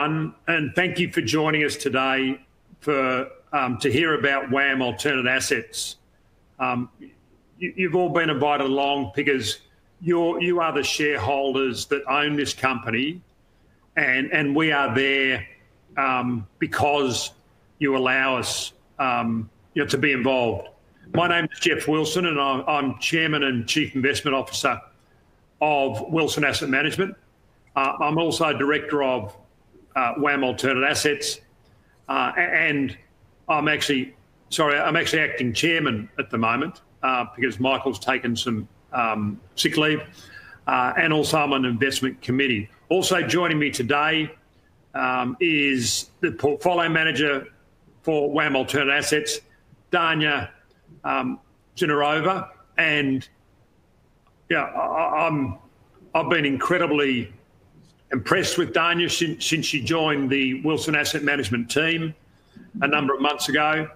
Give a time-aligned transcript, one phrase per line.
[0.00, 2.40] Um, and thank you for joining us today
[3.52, 5.96] um, to hear about WAM Alternative Assets.
[6.58, 6.88] Um,
[7.58, 9.60] you've all been invited along because
[10.00, 13.20] you are the shareholders that own this company,
[13.94, 15.46] and we are there
[16.58, 17.32] because
[17.78, 20.68] you allow us to be involved.
[21.12, 24.80] My name is Geoff Wilson, and I'm Chairman and Chief Investment Officer
[25.60, 27.14] of Wilson Asset Management.
[27.76, 29.36] Uh, I'm also Director of
[30.00, 31.42] Uh, WAM Alternative Assets,
[32.08, 32.96] uh, and
[33.50, 34.16] I'm actually
[34.48, 39.76] sorry, I'm actually acting Chairman at the moment uh, because Michael's taken some um, sick
[39.76, 40.00] leave,
[40.66, 42.70] and also I'm on the investment committee.
[42.88, 44.34] Also joining me today
[44.94, 47.48] um, is the Portfolio Manager
[48.02, 49.40] for WAM Alternative Assets,
[49.92, 50.48] Dania
[51.04, 51.38] um,
[51.76, 52.48] Zinurova.
[56.14, 57.34] I've been incredibly
[58.12, 59.10] impressed with Dania
[59.42, 62.14] since she joined the Wilson Asset Management team
[62.82, 63.88] a number of months ago,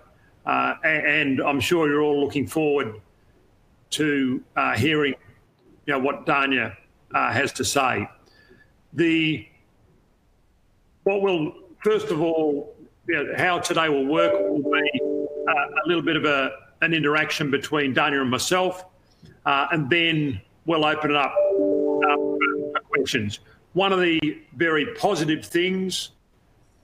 [0.47, 3.01] uh, and I'm sure you're all looking forward
[3.91, 5.15] to uh, hearing
[5.87, 6.77] what Dania
[7.15, 8.09] uh, has to say.
[8.93, 9.47] The
[11.03, 12.75] what will First of all,
[13.37, 16.25] how today will work will be a little bit of
[16.81, 18.87] an interaction between Dania and myself,
[19.45, 23.41] and then we'll open it up for questions.
[23.75, 26.11] One of the very positive things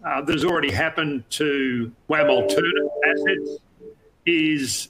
[0.05, 3.58] uh, that has already happened to WAM Alternative Assets
[4.27, 4.88] is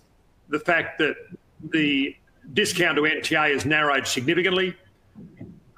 [0.49, 1.15] the fact that
[1.71, 2.17] the
[2.53, 4.77] discount to NTA has narrowed significantly.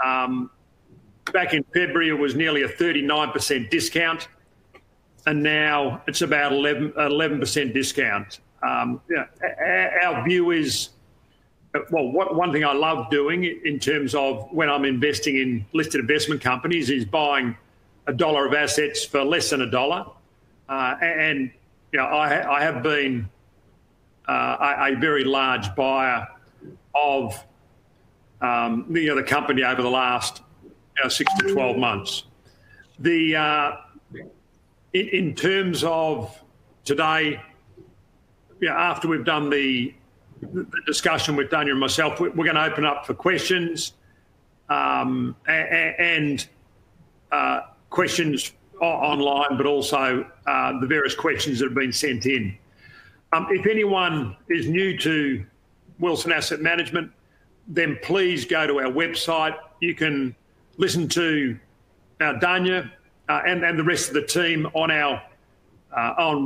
[0.05, 0.51] Um,
[1.33, 4.29] back in February, it was nearly a 39% discount,
[5.27, 8.41] and now it's about 11% discount.
[8.62, 9.01] Um,
[10.03, 10.91] our view is,
[11.91, 16.91] one thing I love doing in terms of when I'm investing in listed investment companies
[16.91, 17.56] is buying
[18.06, 20.05] a dollar of assets for less than a dollar.
[20.69, 21.51] Uh, and
[21.92, 23.29] you know, I I have been
[24.29, 26.27] uh, a very large buyer
[26.95, 27.42] of
[28.41, 30.42] um, the company over the last
[31.08, 32.25] six to twelve months.
[32.98, 33.77] The uh,
[34.92, 36.39] In terms of
[36.85, 37.41] today,
[38.69, 39.95] after we've done the
[40.86, 43.95] discussion with Dania and myself, we're going to open up for questions
[44.69, 46.47] um, and
[47.30, 47.61] uh,
[47.91, 52.57] questions online, but also uh, the various questions that have been sent in.
[53.33, 55.45] Um, if anyone is new to
[55.98, 57.11] Wilson Asset Management,
[57.69, 59.57] then please go to our website.
[59.81, 60.35] You can
[60.77, 61.58] listen to
[62.20, 62.91] uh, Dania
[63.29, 64.91] and the rest of the team on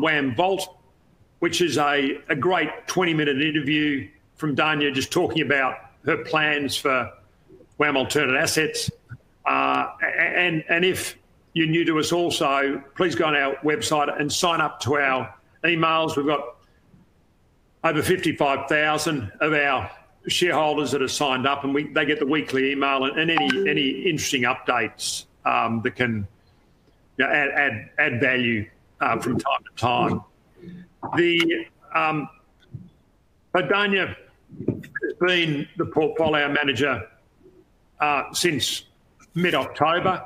[0.00, 0.75] WAM Vault,
[1.40, 7.10] which is a a great 20-minute interview from Dania just talking about her plans for
[7.78, 8.90] WAM Alternative Assets.
[9.44, 11.16] Uh, and and if
[11.52, 15.34] you're new to us also, please go on our website and sign up to our
[15.64, 16.16] emails.
[16.16, 16.56] We've got
[17.84, 19.90] over 55,000 of our
[20.28, 23.88] shareholders that have signed up, and we, they get the weekly email and any any
[24.02, 26.26] interesting updates um, that can
[27.20, 28.68] add value
[29.00, 30.20] uh, from time to time.
[31.02, 32.28] Um,
[33.54, 34.14] Dania
[34.66, 37.08] has been the Portfolio Manager
[38.00, 38.84] uh, since
[39.34, 40.24] mid-October.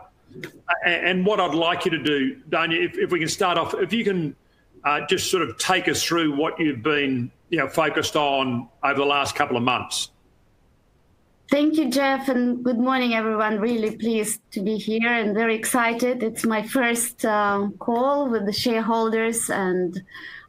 [0.84, 4.04] And what I'd like you to do, Dania, if we can start off, if you
[4.04, 4.36] can
[4.84, 8.98] uh, just sort of take us through what you've been you know, focused on over
[8.98, 10.10] the last couple of months.
[11.50, 13.58] Thank you, Geoff, and good morning, everyone.
[13.58, 16.22] Really pleased to be here and very excited.
[16.22, 20.00] It's my first uh, call with the shareholders, and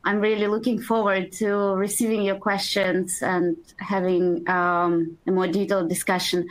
[0.04, 6.48] I'm really looking forward to receiving your questions and having um, a more detailed discussion.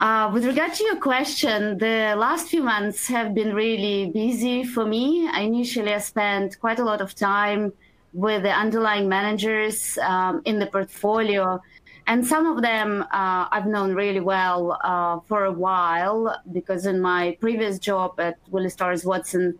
[0.00, 4.84] Uh, with regard to your question, the last few months have been really busy for
[4.84, 5.28] me.
[5.28, 7.72] Initially, I spent quite a lot of time
[8.12, 11.62] with the underlying managers um, in the portfolio,
[12.08, 17.00] and some of them uh, I've known really well uh, for a while because in
[17.00, 19.56] my previous job at Willis Towers Watson,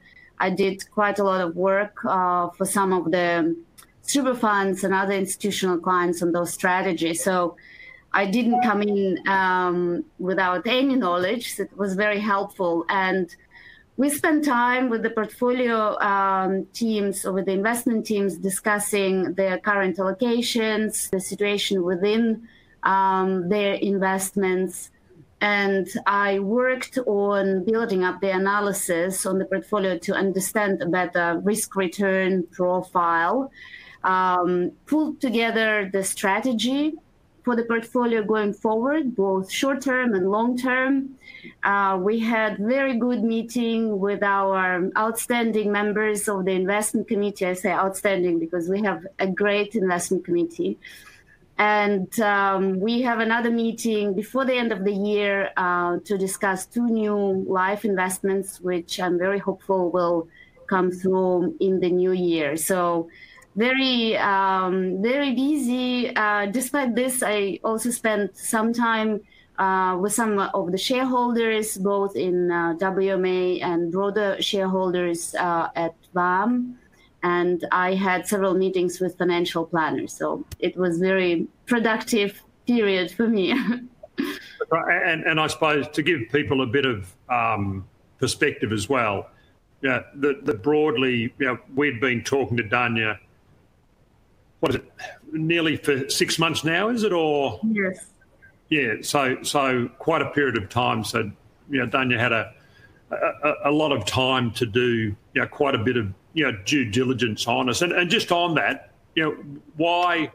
[0.46, 3.56] I did quite a lot of work uh, for some of the
[4.02, 7.22] super funds and other institutional clients on those strategies.
[7.22, 7.56] So
[8.12, 11.44] I didn't come in um, without any knowledge.
[11.58, 12.84] It was very helpful.
[12.88, 13.34] And
[13.96, 19.58] we spent time with the portfolio um, teams or with the investment teams discussing their
[19.58, 22.48] current allocations, the situation within
[22.82, 24.90] um, their investments.
[25.42, 32.44] I worked on building up the analysis on the portfolio to understand a better risk-return
[32.52, 33.50] profile,
[34.86, 36.94] pulled together the strategy
[37.44, 41.18] for the portfolio going forward, both short term and long term.
[41.64, 47.46] Uh, we had very good meeting with our outstanding members of the investment committee.
[47.46, 50.78] I say outstanding because we have a great investment committee.
[51.58, 56.66] And um, we have another meeting before the end of the year uh, to discuss
[56.66, 60.28] two new life investments, which I'm very hopeful will
[60.66, 62.56] come through in the new year.
[62.56, 63.08] So
[63.54, 66.16] very, um, very busy.
[66.16, 69.20] Uh, despite this, I also spent some time
[69.58, 75.94] uh, with some of the shareholders, both in uh, WMA and broader shareholders uh, at
[76.14, 76.78] WAM
[77.22, 80.12] and I had several meetings with financial planners.
[80.12, 83.52] So it was very productive period for me.
[84.70, 87.86] and, and I suppose to give people a bit of um,
[88.18, 89.28] perspective as well,
[89.82, 93.18] yeah, the, the broadly, you know, we'd been talking to Dania,
[94.60, 94.92] what is it,
[95.32, 97.12] nearly for six months now, is it?
[97.12, 98.06] Or yes,
[98.68, 98.94] yeah.
[99.02, 101.02] So so quite a period of time.
[101.02, 101.30] So
[101.68, 102.54] you know, Dania had a,
[103.12, 106.56] a, a lot of time to do you know quite a bit of you know
[106.64, 107.82] due diligence on us.
[107.82, 109.32] And, and just on that, you know,
[109.76, 110.30] why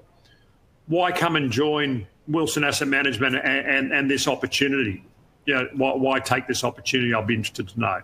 [0.88, 5.04] why come and join Wilson Asset Management and, and, and this opportunity?
[5.46, 7.14] You know, why, why take this opportunity?
[7.14, 8.02] I'll be interested to know.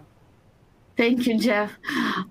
[0.95, 1.72] Thank you, Geoff.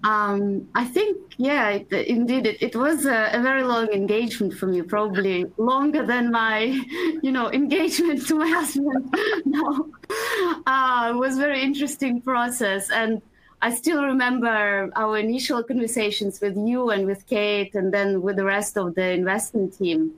[0.05, 4.67] Um, I think, yeah, it, indeed, it, it was a, a, very long engagement for
[4.67, 6.61] me, probably longer than my,
[7.23, 9.13] you know, engagement to my husband.
[9.45, 9.91] no,
[10.65, 13.21] uh, it was very interesting process, and
[13.61, 18.45] I still remember our initial conversations with you and with Kate, and then with the
[18.45, 20.13] rest of the investment team.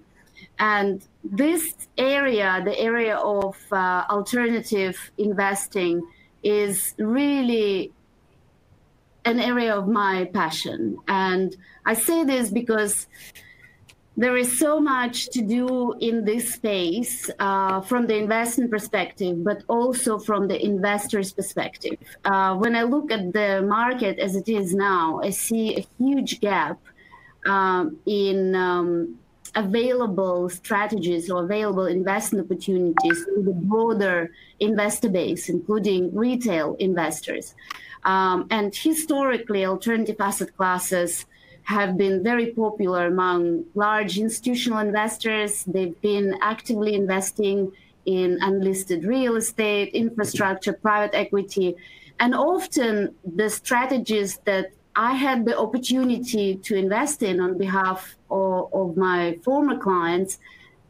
[0.59, 6.07] And this area, the area of uh, alternative investing,
[6.43, 7.91] is really
[9.25, 10.99] an area of my passion.
[11.09, 13.07] And I say this because
[14.17, 19.65] there is so much to do in this space uh, from the investment perspective, but
[19.67, 21.97] also from the investor's perspective.
[22.25, 26.41] Uh, when I look at the market as it is now, I see a huge
[26.41, 26.79] gap
[27.45, 29.19] um, in um,
[29.57, 34.31] available strategies or available investment opportunities to the broader
[34.61, 37.55] investor base, including retail investors.
[38.05, 41.27] Um, and historically, alternative asset classes
[41.63, 45.65] have been very popular among large institutional investors.
[45.65, 47.73] They've been actively investing
[48.05, 51.75] in unlisted real estate, infrastructure, private equity.
[52.21, 58.73] And often the strategies that I had the opportunity to invest in on behalf of,
[58.73, 60.39] of my former clients,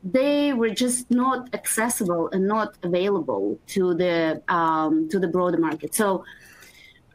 [0.02, 5.94] they were just not accessible and not available to the um, to the broader market.
[5.94, 6.24] So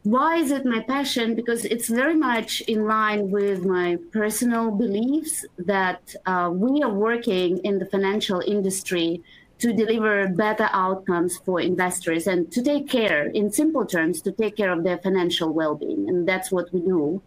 [0.03, 1.36] why is it my passion?
[1.36, 7.59] Because it's very much in line with my personal beliefs that uh, we are working
[7.59, 9.21] in the financial industry
[9.59, 14.56] to deliver better outcomes for investors and to take care, in simple terms, to take
[14.56, 16.07] care of their financial well being.
[16.09, 17.21] And that's what we do.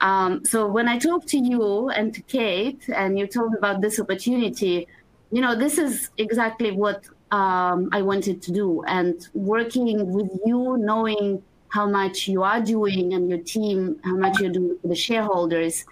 [0.00, 3.98] Um, so when I talked to you and to Kate, and you told about this
[4.00, 4.86] opportunity,
[5.30, 8.82] you know, this is exactly what um, I wanted to do.
[8.86, 14.38] And working with you, knowing how much you are doing and your team, how much
[14.40, 15.84] you're doing for the shareholders,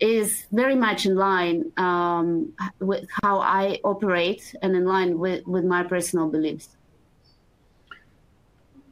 [0.00, 5.64] is very much in line um, with how I operate and in line with, with
[5.64, 6.76] my personal beliefs.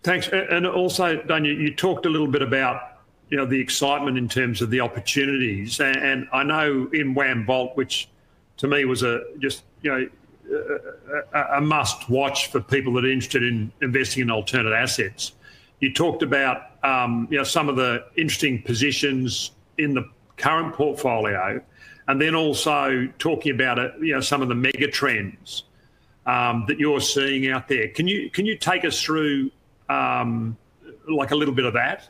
[0.02, 0.28] Thanks.
[0.28, 2.98] And also, Dania, you talked a little bit about
[3.30, 7.74] you know the excitement in terms of the opportunities, and I know in WAM Vault,
[7.74, 8.08] which
[8.58, 10.08] to me was a just you know
[11.32, 15.32] a, a must watch for people that are interested in investing in alternate assets
[15.84, 21.60] you talked about um, you know some of the interesting positions in the current portfolio,
[22.08, 25.64] and then also talking about it, you know some of the mega trends
[26.26, 27.88] um, that you're seeing out there.
[27.88, 29.50] Can you can you take us through
[29.88, 30.56] um,
[31.08, 32.08] like a little bit of that?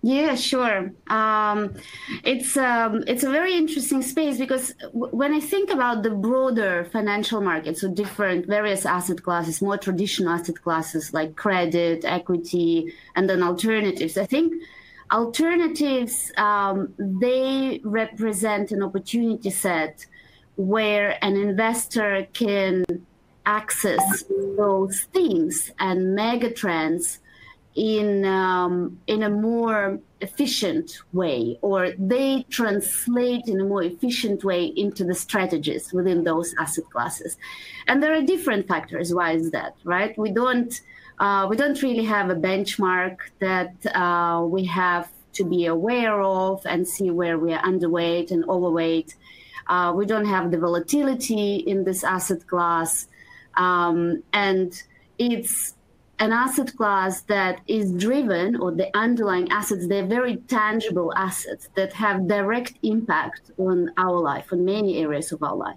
[0.00, 0.92] Yeah, sure.
[1.08, 1.74] Um,
[2.22, 7.40] it's um, it's a very interesting space because when I think about the broader financial
[7.40, 13.42] market, so different various asset classes, more traditional asset classes like credit, equity, and then
[13.42, 14.62] alternatives, I think
[15.12, 20.06] alternatives um, they represent an opportunity set
[20.56, 22.84] where an investor can
[23.46, 24.24] access
[24.56, 27.20] those themes and mega trends
[27.74, 34.64] in um, in a more efficient way, or they translate in a more efficient way
[34.64, 37.38] into the strategies within those asset classes.
[37.86, 39.14] And there are different factors.
[39.14, 39.76] Why is that?
[39.84, 40.18] Right?
[40.18, 40.80] We don't
[41.20, 46.64] uh, we don't really have a benchmark that uh, we have to be aware of
[46.66, 49.14] and see where we are underweight and overweight.
[49.66, 53.08] Uh, we don't have the volatility in this asset class.
[53.56, 54.82] Um, and
[55.18, 55.74] it's
[56.20, 61.92] an asset class that is driven, or the underlying assets, they're very tangible assets that
[61.92, 65.76] have direct impact on our life, on many areas of our life.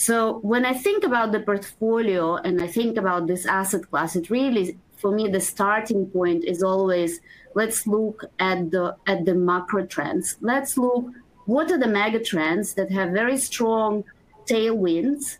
[0.00, 4.30] So when I think about the portfolio and I think about this asset class, it
[4.30, 7.20] really, for me, the starting point is always
[7.54, 10.38] let's look at the at the macro trends.
[10.40, 11.04] Let's look
[11.44, 14.04] what are the mega trends that have very strong
[14.46, 15.36] tailwinds,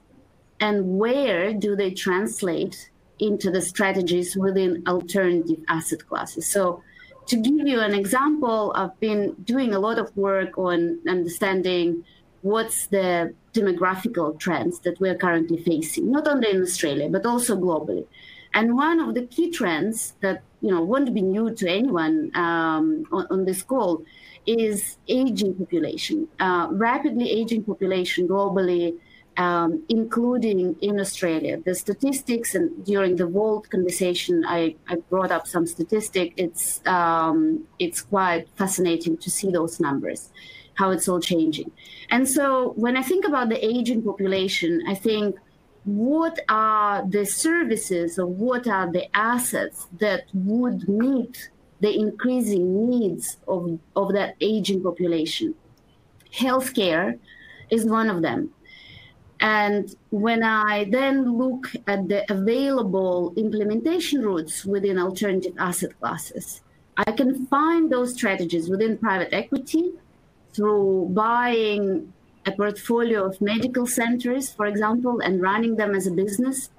[0.61, 6.47] and where do they translate into the strategies within alternative asset classes.
[6.47, 6.83] So,
[7.29, 12.05] to give you an example, I've been doing a lot of work on understanding
[12.43, 18.07] what's the demographical trends that we're currently facing, not only in Australia, but also globally.
[18.55, 23.05] And one of the key trends that you know won't be new to anyone um,
[23.13, 24.05] on, on, this call
[24.47, 28.99] is aging population, uh, rapidly aging population globally
[29.37, 31.59] um, including in Australia.
[31.65, 36.35] The statistics, and during the World conversation, I, I brought up some statistic.
[36.37, 40.31] It's um, it's quite fascinating to see those numbers,
[40.81, 41.71] how it's all changing.
[42.11, 45.37] And so when I think about the aging population, I think
[45.85, 53.37] what are the services or what are the assets that would meet the increasing needs
[53.47, 55.55] of, of that aging population?
[56.35, 57.19] Healthcare
[57.71, 58.51] is one of them.
[59.41, 66.63] And when I then look at the available implementation routes within alternative asset classes,
[66.97, 69.93] I can find those strategies within private equity
[70.55, 72.13] through buying
[72.47, 76.71] a portfolio of medical centers, for example, and running them as a business.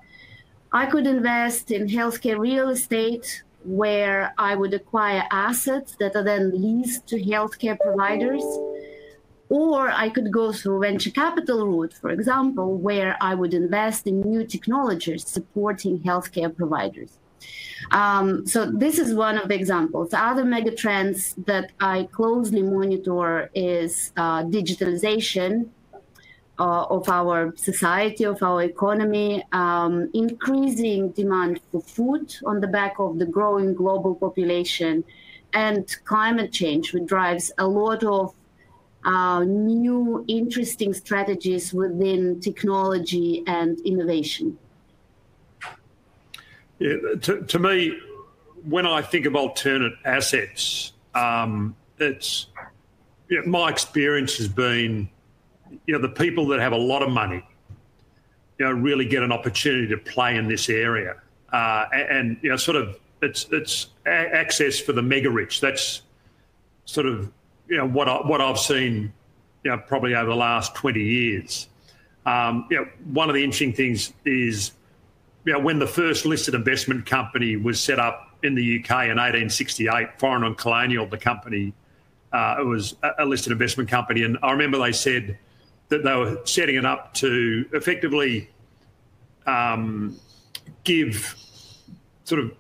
[0.72, 6.52] I could invest in healthcare real estate where I would acquire assets that are then
[6.62, 8.44] leased to healthcare providers
[9.52, 14.22] or I could go through venture capital route, for example, where I would invest in
[14.22, 17.12] new technologies supporting healthcare providers.
[17.92, 20.14] Um, so this is one of the examples.
[20.14, 25.70] Other megatrends that I closely monitor is uh, digitalization
[26.60, 33.00] uh, of our society, of our economy, um, increasing demand for food on the back
[33.00, 35.04] of the growing global population,
[35.54, 38.34] and climate change, which drives a lot of
[39.04, 44.58] uh, new interesting strategies within technology and innovation?
[46.82, 47.96] Yeah, to, to me,
[48.64, 52.48] when I think of alternate assets, um, it's
[53.28, 55.08] you know, my experience has been,
[55.86, 57.46] you know, the people that have a lot of money,
[58.58, 61.22] you know, really get an opportunity to play in this area,
[61.54, 65.62] uh, and, and, you know, sort of it's it's access for the mega rich.
[65.62, 66.02] That's
[66.86, 67.32] sort of
[67.68, 69.14] you know what I, what I've seen,
[69.64, 71.68] you know, probably over the last twenty years.
[72.26, 74.72] Um, you know, one of the interesting things is,
[75.46, 79.18] you know, when the first listed investment company was set up in the UK in
[79.18, 81.74] 1868, Foreign and Colonial, the company,
[82.32, 85.38] uh, it was a listed investment company, and I remember they said
[85.90, 88.50] that they were setting it up to effectively
[89.46, 90.18] um,
[90.86, 91.36] give
[92.24, 92.54] sort of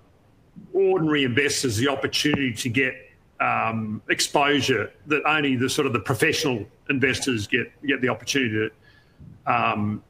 [0.73, 2.93] ordinary investors the opportunity to get
[3.39, 8.69] um, exposure that only the sort of the professional investors get get the opportunity
[9.47, 10.03] to, um,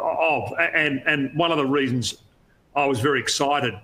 [0.00, 0.52] of.
[0.58, 2.22] And and one of the reasons
[2.74, 3.74] I was very excited,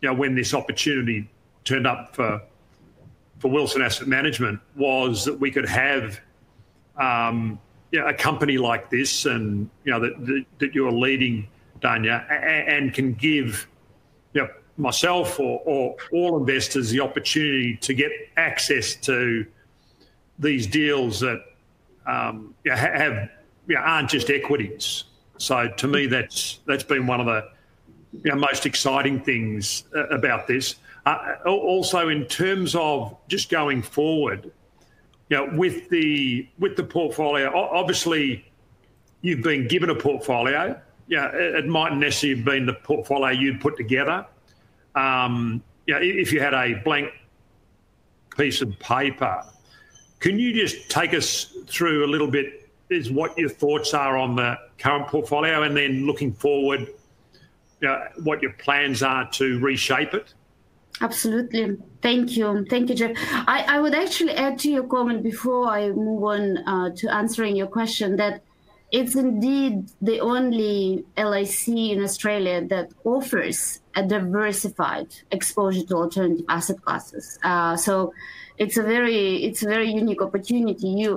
[0.00, 1.28] you know, when this opportunity
[1.64, 2.42] turned up for
[3.38, 6.20] for Wilson Asset Management was that we could have.
[6.96, 7.58] Um,
[7.92, 11.46] you know, a company like this, and you know that, that, that you're leading,
[11.80, 13.68] Dania, and, and can give
[14.32, 19.46] you know, myself or, or all investors the opportunity to get access to
[20.38, 21.44] these deals that
[22.06, 23.28] um, you know, have
[23.66, 25.04] you know, aren't just equities.
[25.42, 27.48] So to me, that's that's been one of the
[28.22, 30.76] you know, most exciting things uh, about this.
[31.04, 34.52] Uh, also, in terms of just going forward,
[35.28, 38.44] you know, with the with the portfolio, obviously,
[39.22, 40.80] you've been given a portfolio.
[41.08, 44.24] Yeah, it, it mightn't necessarily have been the portfolio you'd put together,
[44.94, 47.10] um, if you had a blank
[48.36, 49.44] piece of paper,
[50.20, 52.61] can you just take us through a little bit
[52.92, 56.88] is what your thoughts are on the current portfolio and then looking forward,
[58.22, 60.34] what your plans are to reshape it?
[61.00, 61.78] Absolutely.
[62.00, 62.64] Thank you.
[62.68, 63.16] Thank you, Geoff.
[63.48, 67.66] I, would actually add to your comment before I move on uh, to answering your
[67.66, 68.42] question that
[68.92, 76.80] it's indeed the only LIC in Australia that offers a diversified exposure to alternative asset
[76.82, 77.38] classes.
[77.42, 78.12] Uh, so
[78.58, 81.08] it's a very it's a very unique opportunity.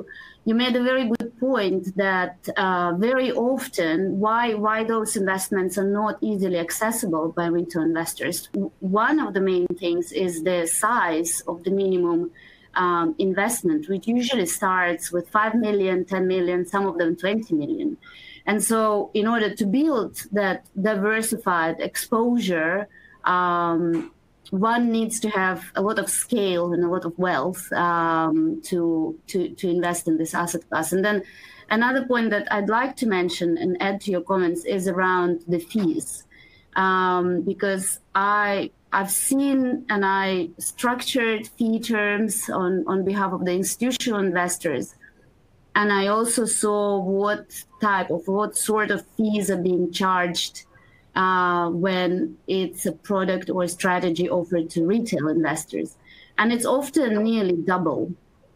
[0.48, 5.90] You made a very good point that uh, very often why why those investments are
[6.02, 8.48] not easily accessible by retail investors.
[8.80, 12.32] One of the main things is the size of the minimum
[12.76, 17.98] um, investment, which usually starts with 5 million, 10 million, some of them 20 million.
[18.46, 22.88] And so, in order to build that diversified exposure,
[23.24, 24.12] um,
[24.52, 29.18] one needs to have a lot of scale and a lot of wealth um, to,
[29.28, 30.92] to, to invest in this asset class.
[30.94, 31.24] And then
[31.70, 35.60] another point that I'd like to mention and add to your comments is around the
[35.60, 36.24] fees.
[36.76, 43.52] Um, because I I've seen and I structured fee terms on, on behalf of the
[43.52, 44.96] institutional investors.
[45.76, 50.64] And I also saw what type of what sort of fees are being charged
[51.16, 55.96] uh, when it's a product or a strategy offered to retail investors,
[56.38, 58.14] and it's often nearly double,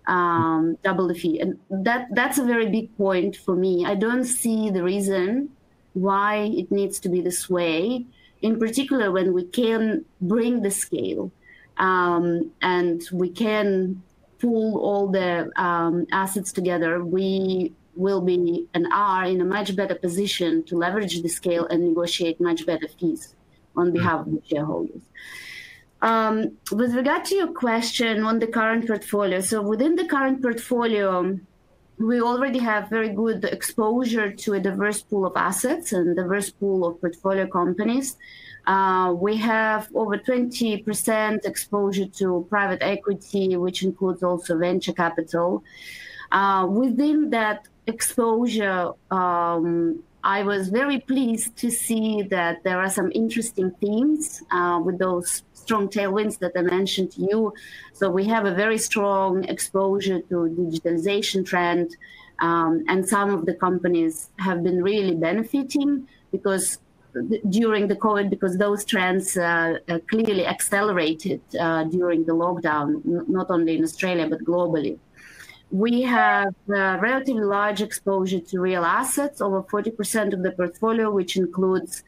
[0.07, 3.85] um, double the fee, and that that's a very big point for me.
[3.85, 5.49] I don't see the reason
[5.93, 8.05] why it needs to be this way.
[8.41, 11.31] In particular, when we can bring the scale
[11.77, 14.01] um, and we can
[14.39, 19.95] pull all the um, assets together, we will be and are in a much better
[19.95, 23.35] position to leverage the scale and negotiate much better fees
[23.75, 25.03] on behalf of the shareholders.
[26.01, 31.37] Um, with regard to your question on the current portfolio, so within the current portfolio,
[31.97, 36.87] we already have very good exposure to a diverse pool of assets and diverse pool
[36.87, 38.15] of portfolio companies.
[38.65, 45.63] Uh, we have over 20% exposure to private equity, which includes also venture capital.
[46.31, 53.09] Uh, within that exposure, um, I was very pleased to see that there are some
[53.23, 57.53] interesting themes uh, with those strong tailwinds that I mentioned to you.
[57.93, 61.87] So we have a very strong exposure to digitalization trend,
[62.47, 66.79] um, and some of the companies have been really benefiting because
[67.49, 73.47] during the COVID, because those trends uh, uh, clearly accelerated uh, during the lockdown, not
[73.49, 74.97] only in Australia but globally.
[75.71, 81.37] We have a relatively large exposure to real assets, over 40% of the portfolio, which
[81.37, 82.03] includes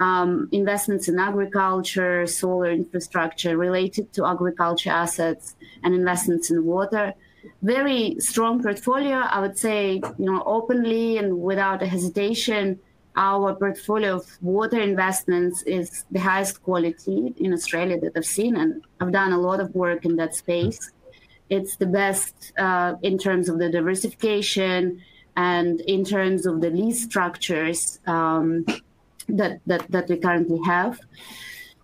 [0.00, 7.14] um, investments in agriculture, solar infrastructure related to agriculture assets, and investments in water.
[7.62, 12.80] Very strong portfolio, I would say, you know, openly and without a hesitation.
[13.16, 18.82] Our portfolio of water investments is the highest quality in Australia that I've seen, and
[19.00, 20.90] I've done a lot of work in that space.
[21.50, 25.02] It's the best uh, in terms of the diversification
[25.36, 28.64] and in terms of the lease structures um,
[29.28, 31.00] that, that, that we currently have.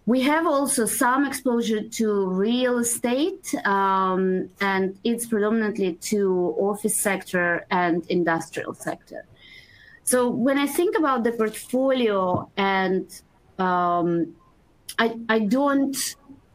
[0.07, 7.66] We have also some exposure to real estate, um, and it's predominantly to office sector
[7.70, 9.25] and industrial sector.
[10.05, 13.07] So when I think about the portfolio, and
[13.59, 14.35] um,
[14.99, 15.96] I, I don't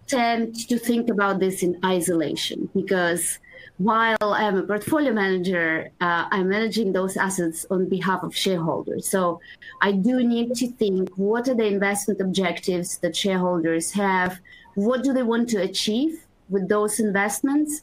[0.08, 3.40] tend to think about this in isolation because
[3.78, 9.08] while I'm a portfolio manager, uh, I'm managing those assets on behalf of shareholders.
[9.08, 9.42] So
[9.82, 14.40] I do need to think what are the investment objectives that shareholders have?
[14.76, 17.82] What do they want to achieve with those investments?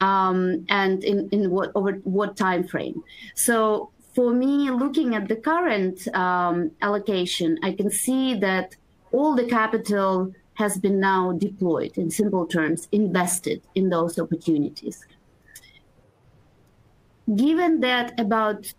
[0.00, 3.02] Um, and in, in what over what time frame?
[3.34, 8.74] So for me, looking at the current um, allocation, I can see that
[9.12, 15.06] all the capital has been now deployed, in simple terms, invested in those opportunities.
[17.32, 18.74] Given that about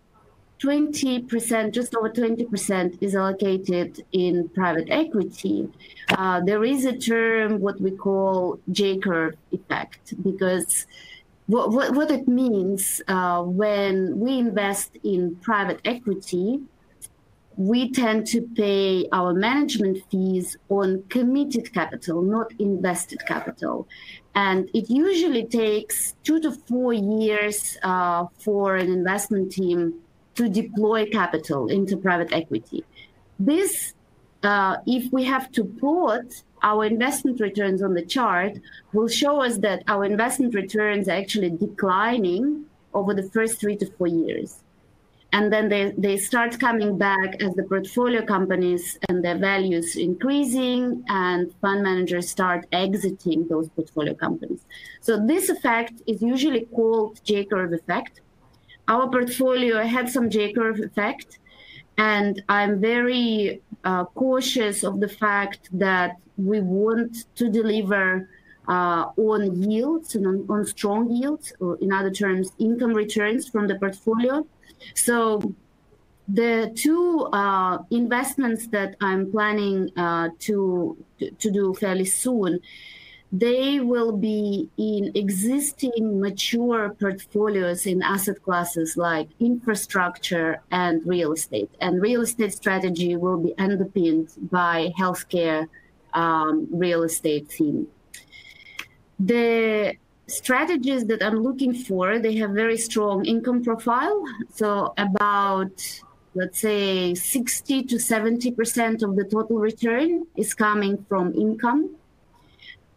[0.62, 5.70] 20%, just over 20% is allocated in private equity,
[6.10, 10.86] uh, there is a term, what we call J curve effect, because
[11.46, 16.60] what, what, what it means uh, when we invest in private equity,
[17.60, 23.86] we tend to pay our management fees on committed capital, not invested capital.
[24.34, 29.92] And it usually takes two to four years uh, for an investment team
[30.36, 32.82] to deploy capital into private equity.
[33.38, 33.92] This,
[34.42, 38.52] uh, if we have to plot our investment returns on the chart,
[38.94, 43.86] will show us that our investment returns are actually declining over the first three to
[43.98, 44.62] four years
[45.32, 51.04] and then they, they start coming back as the portfolio companies and their values increasing
[51.08, 54.64] and fund managers start exiting those portfolio companies.
[55.00, 58.20] So this effect is usually called j-curve effect.
[58.88, 61.38] Our portfolio had some j-curve effect
[62.00, 68.28] and i'm very uh, cautious of the fact that we want to deliver
[68.68, 73.74] Uh, on yields and on strong yields, or in other terms, income returns from the
[73.74, 74.46] portfolio.
[74.94, 75.54] So
[76.28, 80.96] the two uh, investments that I'm planning to
[81.40, 82.60] do fairly soon,
[83.32, 91.70] they will be in existing mature portfolios in asset classes like infrastructure and real estate.
[91.80, 95.66] And real estate strategy will be underpinned by healthcare
[96.14, 97.88] um, real estate theme.
[99.20, 104.24] The strategies that I'm looking for, they have very strong income profile.
[104.54, 105.72] So about,
[106.34, 111.96] let's say, 60 to 70 percent of the total return is coming from income.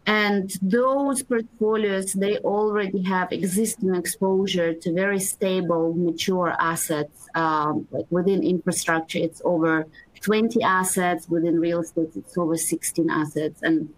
[0.06, 7.28] And those portfolios, they already have existing exposure to very stable, mature assets.
[7.34, 9.86] Um, like within infrastructure, it's over
[10.20, 11.28] 20 assets.
[11.28, 13.88] Within real estate, it's over 16 assets, and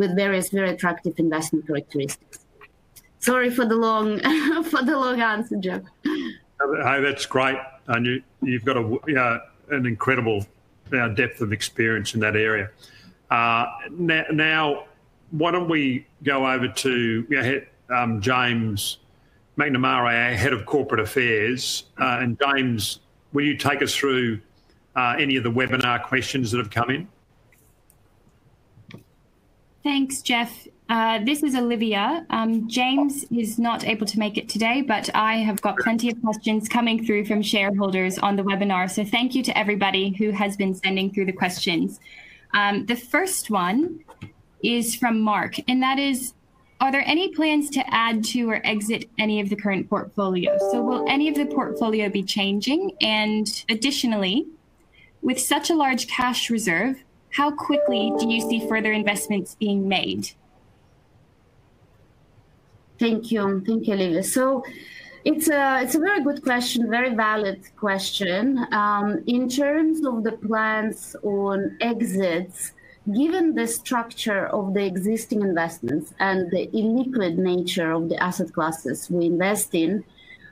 [0.00, 2.38] with various very attractive investment characteristics.
[3.18, 4.18] Sorry for the long
[5.20, 5.82] answer, Geoff.
[6.02, 7.58] Hey, that's great.
[7.86, 10.46] And you've got an incredible
[10.92, 12.70] uh, depth of experience in that area.
[13.30, 14.84] Uh, now,
[15.32, 18.98] why don't we go over to um, James
[19.58, 21.84] Macnamara, Head of Corporate Affairs.
[22.00, 23.00] Uh, and James,
[23.34, 24.40] will you take us through
[24.96, 27.06] any of the webinar questions that have come in?
[29.82, 30.66] Thanks, Geoff.
[30.90, 32.26] Uh, this is Olivia.
[32.28, 36.20] Um, James is not able to make it today, but I have got plenty of
[36.20, 38.90] questions coming through from shareholders on the webinar.
[38.90, 41.98] So thank you to everybody who has been sending through the questions.
[42.52, 44.04] Um, the first one
[44.62, 46.34] is from Mark, and that is,
[46.80, 50.58] are there any plans to add to or exit any of the current portfolio?
[50.72, 52.96] So will any of the portfolio be changing?
[53.00, 54.46] And additionally,
[55.22, 60.30] with such a large cash reserve, how quickly do you see further investments being made?
[62.98, 63.62] Thank you.
[63.66, 64.22] Thank you, Olivia.
[64.22, 64.64] So
[65.24, 68.66] it's a very good question, very valid question.
[68.72, 72.72] Um, in terms of the plans on exits,
[73.14, 79.10] given the structure of the existing investments and the illiquid nature of the asset classes
[79.10, 80.04] we invest in,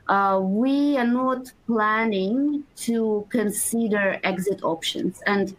[0.07, 5.21] uh, we are not planning to consider exit options.
[5.27, 5.55] And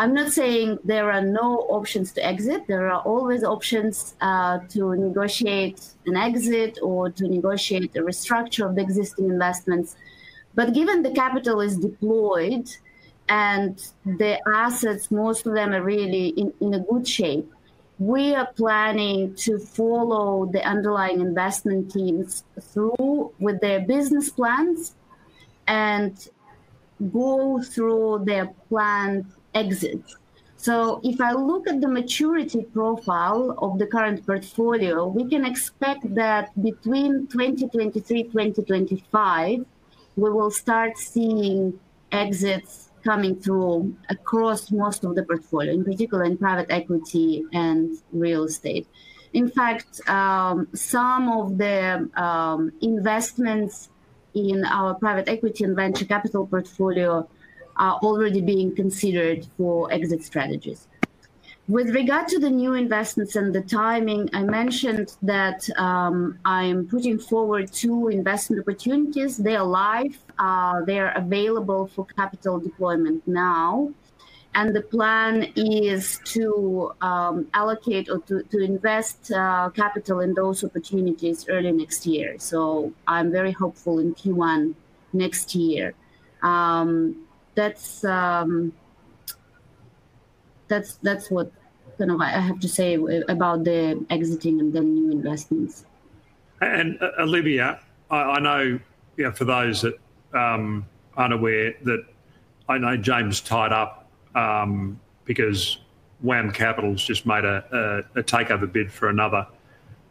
[0.00, 2.66] I'm not saying there are no options to exit.
[2.66, 8.76] There are always options uh, to negotiate an exit or to negotiate a restructure of
[8.76, 9.96] the existing investments.
[10.54, 12.66] But given the capital is deployed
[13.28, 17.52] and the assets, most of them are really in a good shape,
[17.98, 24.94] we are planning to follow the underlying investment teams through with their business plans
[25.66, 26.30] and
[27.12, 30.16] go through their planned exits.
[30.56, 36.14] So if I look at the maturity profile of the current portfolio, we can expect
[36.14, 39.64] that between 2023, 2025,
[40.16, 41.78] we will start seeing
[42.12, 48.44] exits coming through across most of the portfolio, in particular in private equity and real
[48.44, 48.86] estate.
[49.32, 53.88] In fact, um, some of the um, investments
[54.34, 57.28] in our private equity and venture capital portfolio
[57.76, 60.86] are already being considered for exit strategies.
[61.70, 67.16] With regard to the new investments and the timing, I mentioned that um, I'm putting
[67.16, 69.36] forward two investment opportunities.
[69.36, 70.18] They are live.
[70.36, 73.92] Uh, they are available for capital deployment now.
[74.56, 80.64] And the plan is to um, allocate or to to invest uh, capital in those
[80.64, 82.34] opportunities early next year.
[82.38, 84.74] So I'm very hopeful in Q1
[85.12, 85.94] next year.
[86.42, 88.72] Um, That's um,
[90.68, 91.52] that's that's what
[91.98, 92.94] kind of I have to say
[93.28, 95.84] about the exiting and the new investments.
[96.60, 98.78] And uh, Olivia, I know
[99.34, 99.94] for those that
[100.34, 100.86] um,
[101.16, 102.04] aren't aware that
[102.68, 105.78] I know James tied up um, because
[106.22, 109.46] WAM Capital's just made a takeover bid for another,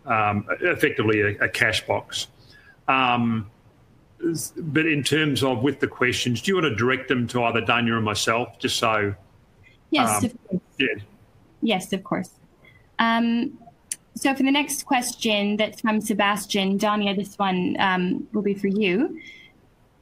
[0.07, 2.27] effectively a cash box.
[4.57, 7.61] But in terms of with the questions, do you want to direct them to either
[7.61, 9.15] Dania or myself, just so?
[9.91, 11.01] Yes, um, of course.
[11.61, 12.29] Yes, of course.
[12.99, 13.57] Um,
[14.15, 18.67] so for the next question that's from Sebastian, Dania, this one um, will be for
[18.67, 19.19] you.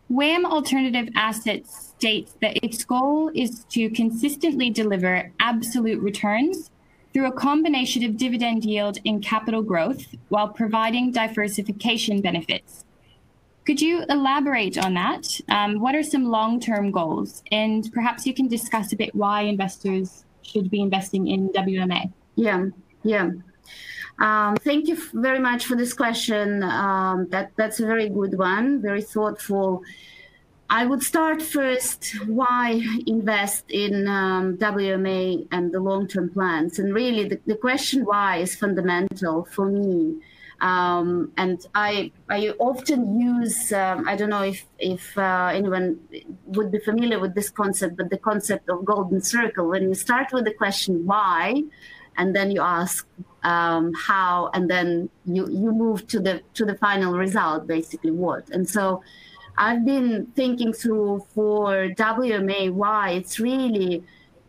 [0.10, 6.72] WAM Alternative Assets states that its goal is to consistently deliver absolute returns
[7.14, 12.86] through a combination of dividend yield and capital growth while providing diversification benefits.
[13.68, 15.42] Could you elaborate on that?
[15.84, 17.44] What are some long-term goals?
[17.52, 22.14] And perhaps you can discuss a bit why investors should be investing in WMA.
[22.38, 22.68] Yeah,
[23.04, 23.32] yeah.
[24.20, 26.64] Um, thank you very much for this question.
[26.64, 29.84] Um, that that's a very good one, very thoughtful.
[30.70, 36.80] I would start first why invest in um, WMA and the long term plans.
[36.80, 40.22] And really, the, the, question why is fundamental for me.
[40.60, 46.00] Um, and I, I often use, um, I don't know if, if uh, anyone
[46.46, 49.68] would be familiar with this concept, but the concept of golden circle.
[49.68, 51.64] When you start with the question why,
[52.18, 53.08] and then you ask
[53.44, 58.50] um, how, and then you, you move to the, to the final result, basically what.
[58.50, 59.04] And so
[59.58, 64.04] I've been thinking through for WMA why it's really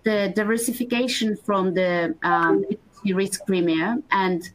[0.05, 2.65] the diversification from the um,
[3.05, 4.51] risk premium and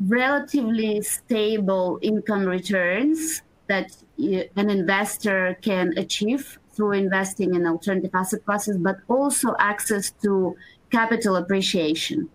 [0.00, 8.76] relatively stable income returns that an investor can achieve through investing in alternative asset classes,
[8.78, 10.56] but also access to
[10.90, 12.28] capital appreciation.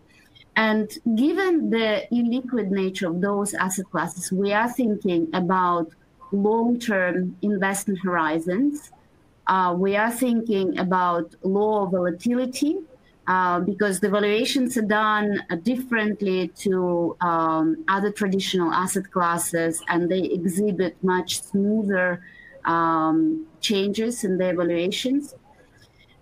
[0.55, 5.91] And given the illiquid nature of those asset classes, we are thinking about
[6.31, 8.91] long-term investment horizons.
[9.47, 12.77] Uh, we are thinking about low volatility
[13.27, 20.21] uh, because the valuations are done differently to um, other traditional asset classes and they
[20.21, 22.21] exhibit much smoother
[22.65, 25.33] um, changes in their valuations.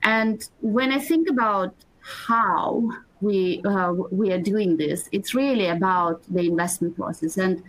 [0.04, 2.89] And when I think about how
[3.22, 7.38] we uh, we are doing this, it's really about the investment process.
[7.38, 7.63] And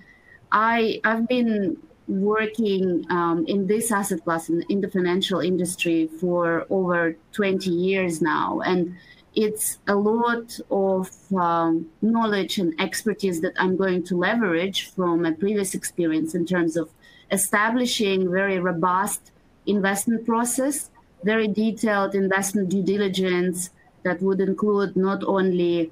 [0.50, 6.66] I I've been working um, in this asset class in, in, the financial industry for
[6.68, 8.94] over 20 years now and
[9.36, 15.30] it's a lot of um, knowledge and expertise that i'm going to leverage from my
[15.32, 16.90] previous experience in terms of
[17.30, 19.32] establishing very robust
[19.66, 20.90] investment process
[21.24, 23.70] very detailed investment due diligence
[24.04, 25.90] that would include not only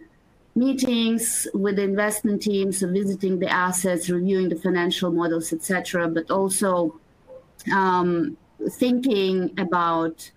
[0.54, 6.30] meetings with the investment teams, so visiting the assets, reviewing the financial models, etc., but
[6.30, 6.94] also
[7.72, 8.36] um,
[8.72, 10.30] thinking about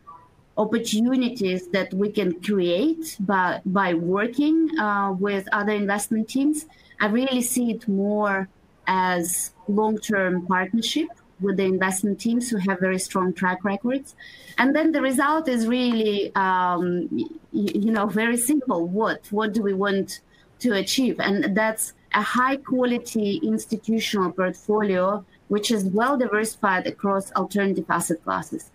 [0.57, 6.65] opportunities that we can create by, by working uh, with other investment teams.
[6.99, 8.47] I really see it more
[8.87, 11.07] as long-term partnership
[11.41, 14.15] with the investment teams who have very strong track records.
[14.57, 17.09] And then the result is really, um,
[17.51, 18.87] you, know, very simple.
[18.87, 20.21] What what do we want
[20.59, 21.19] to achieve?
[21.19, 28.71] And that's a high quality institutional portfolio, which is well diversified across alternative asset classes.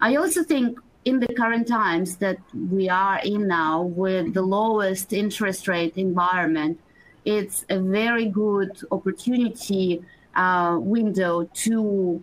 [0.00, 2.38] I also think in the current times that
[2.70, 6.78] we are in now with the lowest interest rate environment,
[7.24, 10.02] it's a very good opportunity
[10.34, 12.22] uh, window to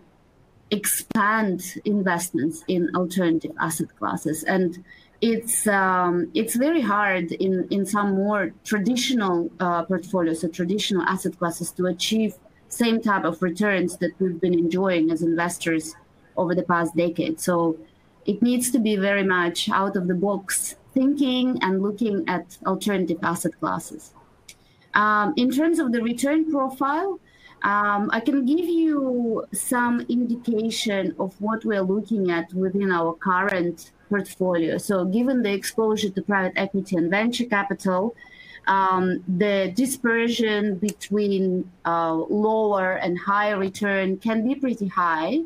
[0.70, 4.44] expand investments in alternative asset classes.
[4.44, 4.84] And
[5.20, 11.36] it's um, it's very hard in in some more traditional uh, portfolios or traditional asset
[11.38, 12.34] classes to achieve
[12.68, 15.96] same type of returns that we've been enjoying as investors
[16.36, 17.40] over the past decade.
[17.40, 17.76] So
[18.28, 23.18] it needs to be very much out of the box thinking and looking at alternative
[23.22, 24.12] asset classes
[24.94, 27.18] um, in terms of the return profile
[27.62, 33.90] um, I can give you some indication of what we're looking at within our current
[34.08, 34.78] portfolio.
[34.78, 38.14] So, given the exposure to private equity and venture capital,
[38.68, 45.40] um, the dispersion between uh, lower and higher return can be pretty high.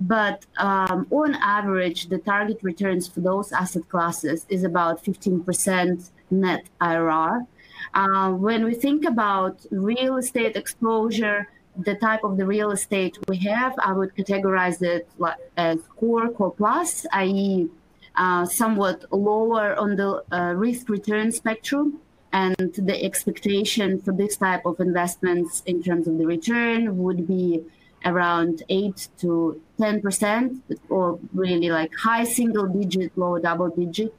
[0.00, 6.64] But um, on average, the target returns for those asset classes is about 15% net
[6.80, 7.46] IRR.
[7.94, 13.36] Uh, when we think about real estate exposure, the type of the real estate we
[13.38, 15.08] have, I would categorize it
[15.56, 17.68] as core, core plus, i.e.,
[18.16, 22.00] uh, somewhat lower on the uh, risk return spectrum.
[22.32, 27.62] And the expectation for this type of investments in terms of the return would be
[28.04, 34.14] around 8 to 10%, or really like high single digit, low double digit.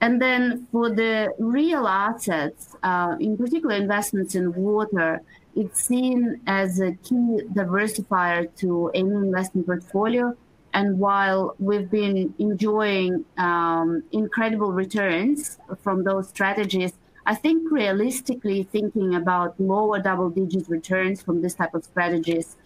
[0.00, 5.22] And then for the real assets, uh, in particular investments in water,
[5.54, 10.36] it's seen as a key diversifier to any investment portfolio.
[10.74, 19.14] And while we've been enjoying um, incredible returns from those strategies, I think realistically thinking
[19.14, 22.56] about lower double digit returns from this type of strategies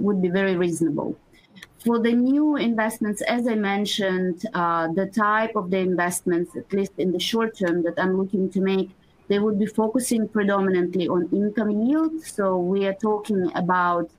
[0.00, 1.16] would be very reasonable.
[1.84, 6.92] For the new investments, as I mentioned, uh, the type of the investments, at least
[6.98, 8.90] in the short term, that I'm looking to make,
[9.28, 12.20] they would be focusing predominantly on income yield.
[12.22, 14.10] So we are talking about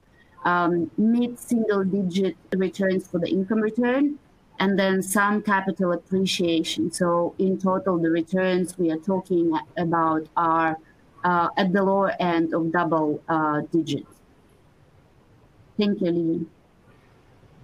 [0.45, 4.17] um, mid single digit returns for the income return
[4.59, 6.91] and then some capital appreciation.
[6.91, 10.77] So in total, the returns we are talking about are
[11.23, 13.21] at the lower end of double
[13.71, 14.18] digits.
[15.79, 16.45] Thank you, Olivia.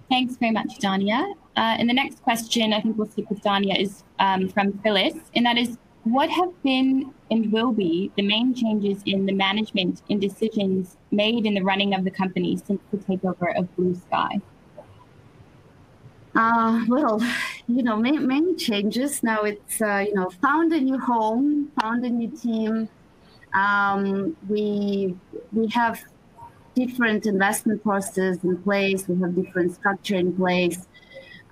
[0.10, 1.34] Thanks very much, Dania.
[1.58, 5.16] Uh, and the next question, I think we'll stick with Dania, is um, from Phyllis,
[5.36, 10.02] and that is: What have been and will be the main changes in the management
[10.10, 14.40] and decisions made in the running of the company since the takeover of Blue Sky?
[16.36, 17.20] Uh, well,
[17.68, 19.24] you know, many changes.
[19.24, 22.88] Now it's, uh, you know, found a new home, found a new team.
[23.54, 25.16] Um, we
[25.52, 26.04] we have
[26.76, 29.08] different investment processes in place.
[29.08, 30.88] We have different structure in place,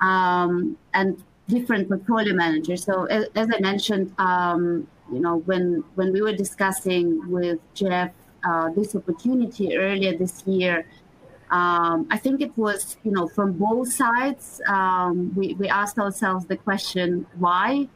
[0.02, 2.84] um, and different portfolio managers.
[2.84, 8.12] So as I mentioned, um, you know, when when we were discussing with Geoff
[8.44, 10.86] uh, this opportunity earlier this year,
[11.52, 14.62] um, I think it was, you know, from both sides,
[15.36, 17.88] we asked ourselves the question, why?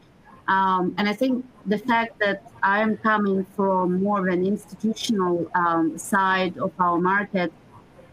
[0.48, 5.50] Um, and I think the fact that I am coming from more of an institutional
[5.54, 7.52] um, side of our market,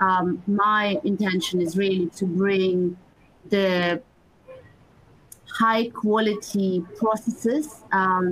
[0.01, 2.97] um, my intention is really to bring
[3.49, 4.01] the
[5.49, 7.83] high-quality processes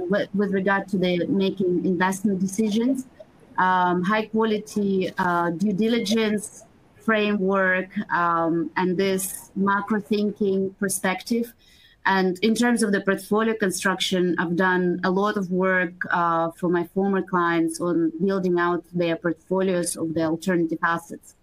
[0.10, 3.06] with regard to the making investment decisions.
[3.58, 6.66] High quality uh, due diligence
[6.98, 11.54] framework, and this macro thinking perspective.
[12.06, 16.70] And in terms of the portfolio construction, I've done a lot of work uh, for
[16.70, 21.36] my former clients on building out their portfolios of the alternative assets.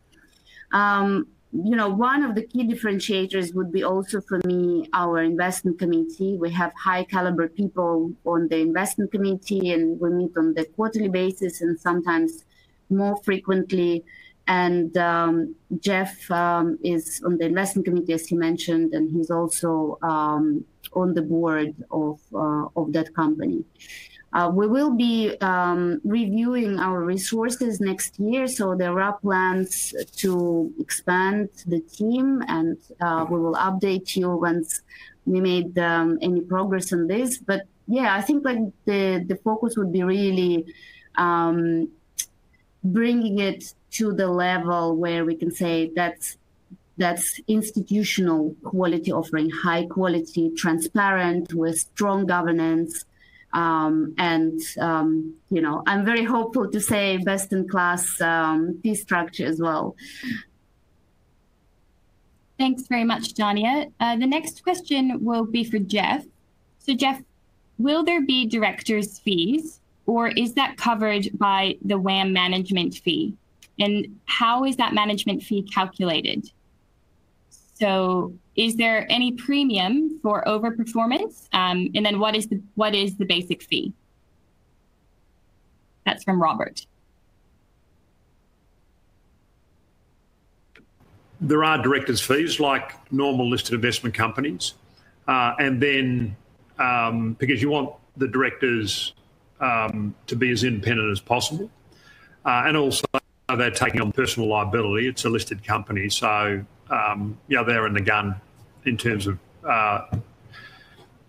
[0.73, 5.79] Um, you know, one of the key differentiators would be also, for me, our investment
[5.79, 6.37] committee.
[6.37, 11.09] We have high caliber people on the investment committee, and we meet on the quarterly
[11.09, 12.45] basis and sometimes
[12.89, 14.05] more frequently.
[14.49, 20.65] Um, Geoff um, is on the investment committee, as he mentioned, and he's also um,
[20.93, 23.65] on the board of uh, of that company.
[24.33, 25.37] Uh, we will be
[26.05, 33.27] reviewing our resources next year, so there are plans to expand the team, and uh,
[33.29, 34.83] we will update you once
[35.27, 37.39] we made any progress on this.
[37.39, 40.65] But yeah, I think, like, the focus would be really
[42.85, 46.37] bringing it to the level where we can say that's
[46.97, 53.07] that's institutional quality offering, high quality, transparent, with strong governance.
[53.53, 59.61] Um, and um, you know, I'm very hopeful to say best-in-class um, fee structure as
[59.61, 59.97] well.
[62.59, 63.91] Thanks very much, Dania.
[63.99, 66.25] Uh, the next question will be for Geoff.
[66.79, 67.23] So Geoff,
[67.79, 73.35] will there be directors' fees, or is that covered by the WAM management fee?
[73.81, 76.51] And how is that management fee calculated?
[77.75, 81.49] So is there any premium for overperformance?
[81.55, 83.95] Um, and then what is the what is the basic fee?
[86.05, 86.87] That's from Robert.
[91.41, 94.75] There are directors' fees, like normal listed investment companies.
[95.27, 96.37] Uh, and then,
[96.79, 99.15] um, because you want the directors
[99.61, 101.71] um, to be as independent as possible,
[102.45, 103.07] uh, and also
[103.57, 105.09] they're taking on personal liability.
[105.09, 108.41] It's a listed company, so, um, yeah, they're in the gun
[108.85, 110.07] in terms of, uh,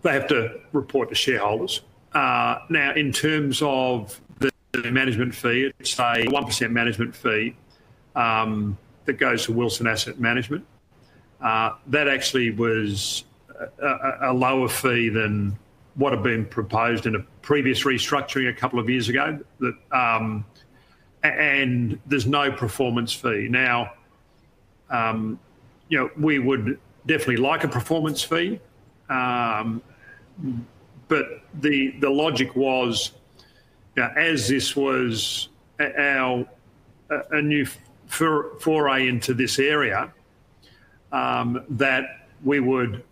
[0.02, 1.82] they have to report to shareholders.
[2.12, 4.50] Uh, now, in terms of the
[4.90, 7.56] management fee, it's a 1% management fee
[8.16, 10.64] um, that goes to Wilson Asset Management.
[11.40, 13.24] Uh, that actually was
[14.22, 15.56] a lower fee than
[15.94, 19.38] what had been proposed in a previous restructuring a couple of years ago.
[19.60, 20.44] That, um,
[21.22, 23.48] and there's no performance fee.
[23.48, 23.92] Now,
[24.90, 25.38] um,
[25.88, 28.60] you know, we would definitely like a performance fee,
[29.08, 29.82] um,
[31.08, 31.26] but
[31.60, 33.12] the the logic was,
[33.96, 36.46] as this was our
[37.30, 37.66] a new
[38.06, 40.12] foray into this area,
[41.12, 43.02] um, that we would,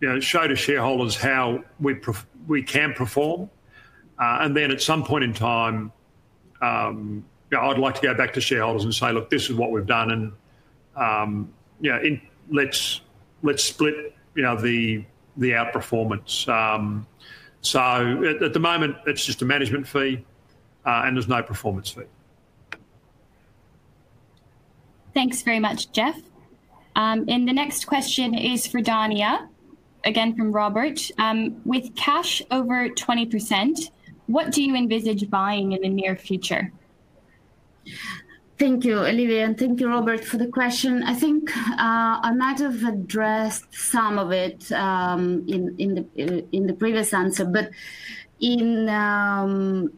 [0.00, 3.48] you know, show to shareholders how we can perform.
[4.18, 5.92] Uh, and then at some point in time,
[6.60, 9.70] Um, yeah, I'd like to go back to shareholders and say, "Look, this is what
[9.72, 10.32] we've done, and,
[10.96, 12.18] um, you know,
[12.50, 13.00] let's
[13.56, 15.04] split, you know, the
[15.38, 17.06] outperformance." Um,
[17.60, 20.24] so at the moment, it's just a management fee,
[20.86, 22.02] uh, and there's no performance fee.
[25.12, 26.20] Thanks very much, Geoff.
[26.94, 29.48] And the next question is for Dania,
[30.04, 31.10] again, from Robert.
[31.64, 33.90] With cash over 20%,
[34.30, 36.72] what do you envisage buying in the near future?
[38.58, 41.02] Thank you, Olivia, and thank you, Robert, for the question.
[41.02, 46.06] I think uh, I might have addressed some of it um, in
[46.52, 47.46] in the previous answer.
[47.46, 47.70] But
[48.38, 49.90] in um,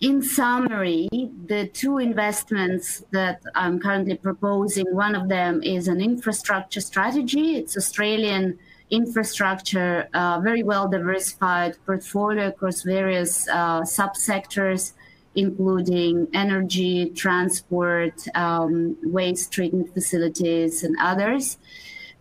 [0.00, 1.08] in summary,
[1.46, 7.56] the two investments that I'm currently proposing, one of them is an infrastructure strategy.
[7.56, 8.58] It's Australian
[8.90, 14.92] infrastructure, uh, very well diversified portfolio across various uh, subsectors,
[15.34, 21.58] including energy, transport, um, waste treatment facilities, and others.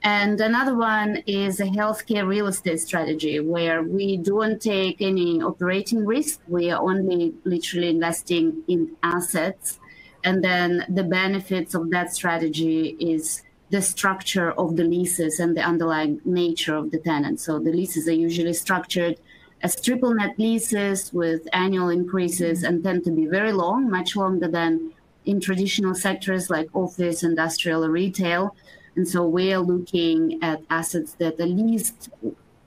[0.03, 6.05] And another one is a healthcare real estate strategy where we don't take any operating
[6.05, 6.39] risk.
[6.47, 9.79] We are only literally investing in assets.
[10.23, 15.61] And then the benefits of that strategy is the structure of the leases and the
[15.61, 17.39] underlying nature of the tenant.
[17.39, 19.19] So the leases are usually structured
[19.61, 24.47] as triple net leases with annual increases and tend to be very long, much longer
[24.47, 24.93] than
[25.25, 28.55] in traditional sectors like office, industrial, or retail.
[28.95, 32.09] And so we are looking at assets that are leased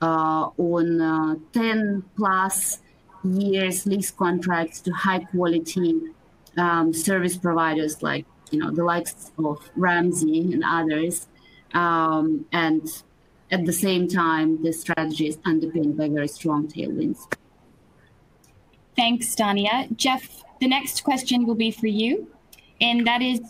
[0.01, 2.79] uh, on uh, 10 plus
[3.23, 5.99] years lease contracts to high quality
[6.57, 11.27] um, service providers like you know the likes of Ramsay and others.
[11.73, 12.85] Um, and
[13.49, 17.19] at the same time, the strategy is underpinned by very strong tailwinds.
[18.95, 19.95] Thanks, Dania.
[19.95, 22.29] Geoff, the next question will be for you,
[22.79, 23.41] and that is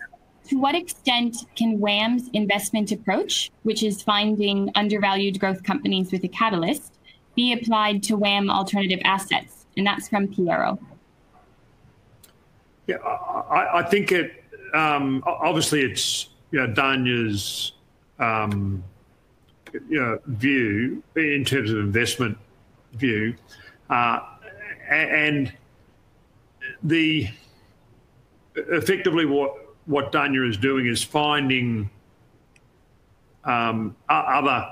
[0.50, 6.28] to what extent can WAM's investment approach, which is finding undervalued growth companies with a
[6.28, 7.00] catalyst,
[7.36, 9.66] be applied to WAM alternative assets?
[9.78, 10.78] And that's from Piero.
[12.88, 14.44] Yeah, I, I think it
[14.74, 17.74] um, obviously it's you know, Dania's
[18.20, 18.84] um,
[19.90, 22.38] you know, view in terms of investment
[22.94, 23.36] view,
[23.90, 24.20] uh,
[24.90, 25.52] and
[26.84, 27.28] the
[28.56, 29.56] effectively what
[29.86, 31.90] what Dania is doing is finding
[33.46, 34.70] um, other,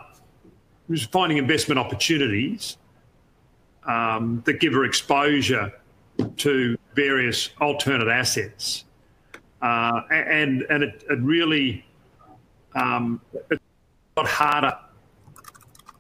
[1.12, 2.78] finding investment opportunities
[3.86, 5.74] um, that give her exposure
[6.38, 8.86] to various alternate assets.
[9.62, 11.86] Uh, and and it, it really
[12.76, 13.62] um, it's
[14.16, 14.78] a lot harder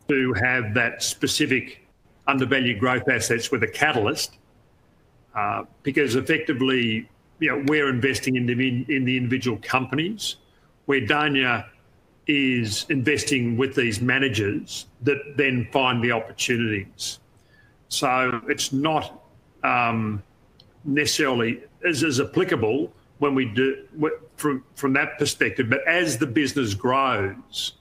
[0.07, 1.85] to have that specific
[2.27, 4.37] undervalued growth assets with a catalyst
[5.35, 10.35] uh, because effectively you know, we're investing in the, in the individual companies,
[10.85, 11.65] where Dania
[12.27, 17.19] is investing with these managers that then find the opportunities.
[17.87, 19.23] So it's not
[19.63, 20.21] um,
[20.83, 23.85] necessarily as, as applicable when we do
[24.35, 25.69] from from that perspective.
[25.69, 27.73] But as the business grows,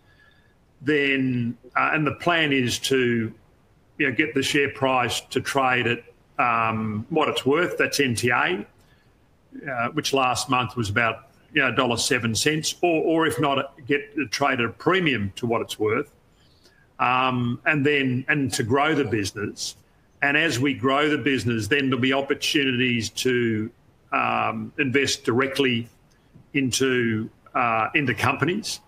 [0.82, 3.32] then uh, and the plan is to
[3.98, 6.04] you know get the share price to trade at
[6.38, 7.78] um, what it's worth.
[7.78, 8.66] That's NTA
[9.70, 13.74] uh, which last month was about you know, dollar seven cents, or, or if not,
[13.86, 16.10] get trade at a premium to what it's worth,
[16.98, 19.76] um, and then and to grow the business.
[20.20, 23.70] And as we grow the business, then there'll be opportunities to
[24.12, 25.88] um, invest directly
[26.54, 28.80] into uh, into companies,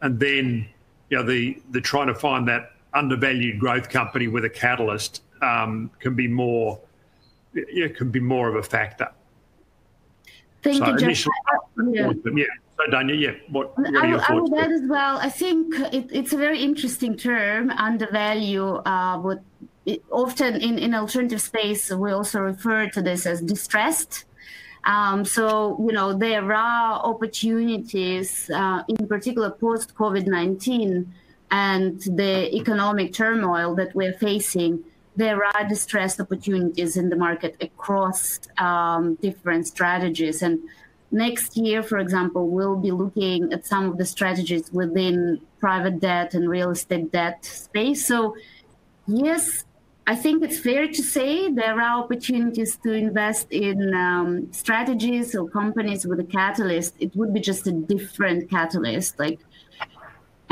[0.00, 0.66] and then
[1.08, 5.90] you know the the trying to find that undervalued growth company with a catalyst um,
[5.98, 6.78] can be more
[7.72, 9.08] yeah, can be more of a factor.
[10.62, 11.26] Thank so you, Geoff.
[11.92, 12.12] Yeah.
[12.34, 12.44] yeah.
[12.78, 14.30] So, Dania, yeah, what, what are your I, thoughts?
[14.30, 18.76] I would add as well, I think it, it's a very interesting term, undervalue.
[18.76, 19.42] Uh, what
[19.84, 24.24] it, often in, in alternative space, we also refer to this as distressed.
[24.84, 31.12] Um, so, you know, there are opportunities, uh, in particular post COVID 19
[31.50, 34.82] and the economic turmoil that we're facing
[35.16, 40.42] there are distressed opportunities in the market across um, different strategies.
[40.42, 40.60] And
[41.10, 46.34] next year, for example, we'll be looking at some of the strategies within private debt
[46.34, 48.06] and real estate debt space.
[48.06, 48.36] So,
[49.06, 49.64] yes,
[50.06, 55.48] I think it's fair to say there are opportunities to invest in um, strategies or
[55.48, 56.94] companies with a catalyst.
[56.98, 59.38] It would be just a different catalyst, like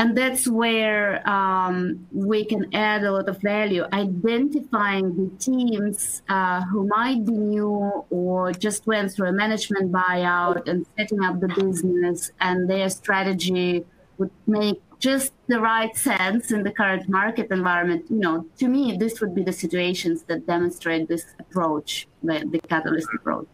[0.00, 6.62] and that's where um, we can add a lot of value, identifying the teams uh,
[6.64, 11.48] who might be new or just went through a management buyout and setting up the
[11.48, 13.84] business, and their strategy
[14.20, 18.04] would make just the right sense in the current market environment.
[18.10, 22.60] You know, to me, this would be the situations that demonstrate this approach, the, the
[22.60, 23.48] catalyst approach.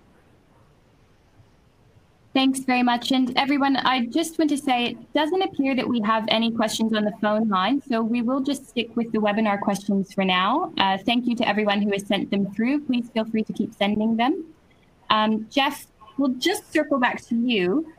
[2.35, 3.12] Thanks very much.
[3.12, 6.93] And everyone, I just want to say it doesn't appear that we have any questions
[6.93, 10.71] on the phone line, so we will just stick with the webinar questions for now.
[10.77, 12.85] Uh, thank you to everyone who has sent them through.
[12.85, 14.45] Please feel free to keep sending them.
[15.09, 15.87] Um, Geoff,
[16.19, 17.91] we'll just circle back to you.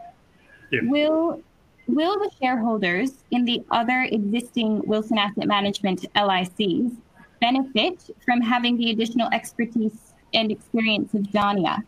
[0.72, 0.82] Yeah.
[0.84, 1.42] Will
[1.88, 6.96] will the shareholders in the other existing Wilson Asset Management LICs
[7.40, 11.84] benefit from having the additional expertise and experience of Dania?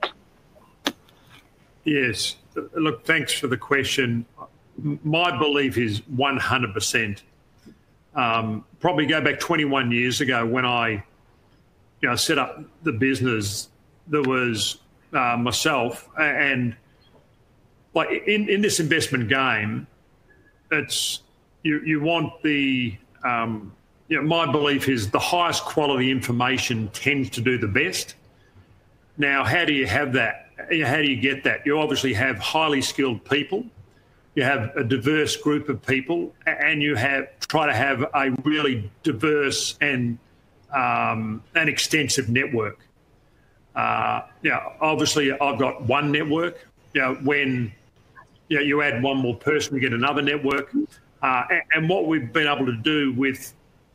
[1.84, 2.36] Yes.
[2.74, 4.26] Look, thanks for the question.
[4.82, 7.22] My belief is 100%.
[8.16, 11.04] Um, probably go back 21 years ago when I
[12.02, 13.70] you know, set up the business,
[14.08, 14.78] there was
[15.14, 16.76] uh, myself and
[17.94, 19.88] like in, in this investment game,
[20.72, 21.22] it's
[21.64, 23.72] you, you want the um,
[24.08, 28.16] you know, my belief is the highest quality information tends to do the best.
[29.18, 30.48] Now, how do you have that?
[30.58, 31.66] How do you get that?
[31.66, 33.66] You obviously have highly skilled people,
[34.36, 38.90] you have a diverse group of people, and you have try to have a really
[39.04, 40.18] diverse and
[40.74, 42.80] um, an extensive network.
[43.76, 44.22] Uh,
[44.82, 46.68] obviously, I've got one network.
[46.94, 47.74] You know, when
[48.50, 50.74] you, know, you add one more person, you get another network.
[51.22, 53.54] Uh, and, and, what we've been able to do with,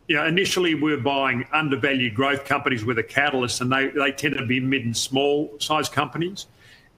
[0.09, 4.37] you know, initially we're buying undervalued growth companies with a catalyst, and they, they tend
[4.37, 6.47] to be mid and small size companies.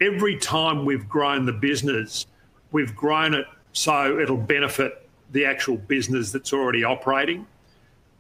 [0.01, 2.27] Every time we've grown the business,
[2.73, 3.47] we've grown it
[3.77, 7.47] so it'll benefit the actual business that's already operating.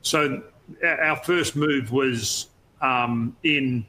[0.02, 0.42] So
[0.84, 2.48] our first move was
[2.82, 3.86] um, in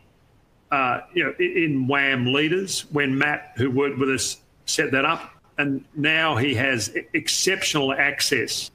[0.72, 5.30] uh, you know in WAM leaders when Matt, who worked with us, set that up,
[5.58, 8.72] and now he has exceptional access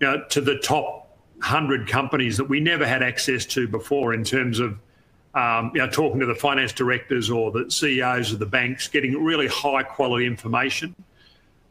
[0.00, 4.22] you know, to the top hundred companies that we never had access to before in
[4.24, 4.78] terms of
[5.34, 9.22] um, you know, talking to the finance directors or the CEOs of the banks, getting
[9.22, 10.94] really high quality information.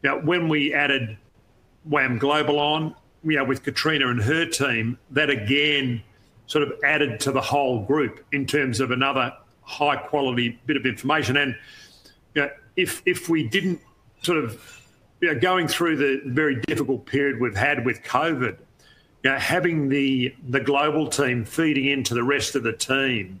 [0.02, 1.16] Now, when we added
[1.84, 6.02] WAM Global on, you know, with Katrina and her team, that again
[6.46, 9.32] sort of added to the whole group in terms of another
[9.62, 11.36] high quality bit of information.
[11.36, 11.56] And
[12.34, 13.80] you know, if if we didn't
[14.22, 14.82] sort of
[15.20, 18.58] you know, going through the very difficult period we've had with COVID,
[19.22, 23.40] you know, having the the global team feeding into the rest of the team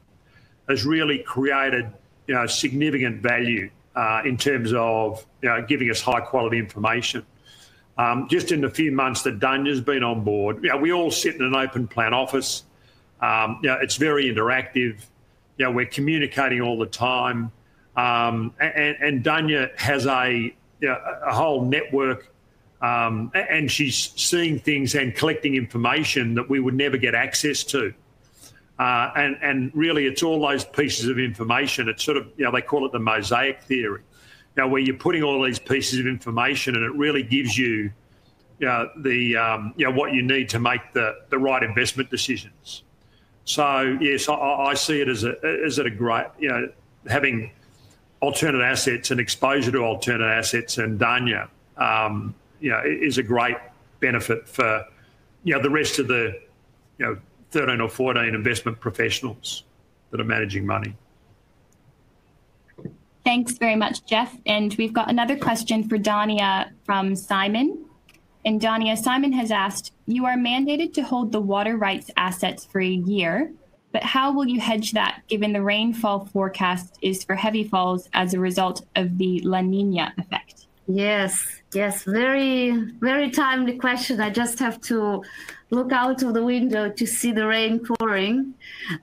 [0.68, 1.90] has really created
[2.26, 7.24] you know significant value uh, in terms of you know, giving us high quality information.
[7.98, 11.10] Um, just in the few months that Dania's been on board, you know, we all
[11.10, 12.64] sit in an open plan office.
[13.20, 15.04] Um, you know, it's very interactive.
[15.58, 17.52] You know, we're communicating all the time.
[17.94, 22.28] Um, and, and Dania has a, you know, a whole network
[22.82, 27.94] um, and she's seeing things and collecting information that we would never get access to.
[28.78, 31.88] Uh, and, and really, it's all those pieces of information.
[31.88, 34.02] It's sort of, you know, they call it the mosaic theory.
[34.56, 37.92] Now, where you're putting all these pieces of information and it really gives you,
[38.58, 42.10] you know, the, um, you know, what you need to make the, the right investment
[42.10, 42.82] decisions.
[43.44, 46.72] So, yes, I, I see it as a, as a great, you know,
[47.06, 47.52] having
[48.22, 53.56] alternate assets and exposure to alternate assets and Dania, um, you know, is a great
[53.98, 54.86] benefit for,
[55.42, 56.40] you know, the rest of the,
[56.98, 57.18] you know,
[57.50, 59.64] 13 or 14 investment professionals
[60.10, 60.94] that are managing money.
[63.24, 64.36] Thanks very much, Geoff.
[64.46, 67.84] And we've got another question for Dania from Simon.
[68.44, 72.80] And Dania, Simon has asked You are mandated to hold the water rights assets for
[72.80, 73.52] a year,
[73.92, 78.34] but how will you hedge that given the rainfall forecast is for heavy falls as
[78.34, 80.66] a result of the La Nina effect?
[80.88, 84.20] Yes, yes, very, very timely question.
[84.20, 85.22] I just have to
[85.70, 88.54] look out of the window to see the rain pouring.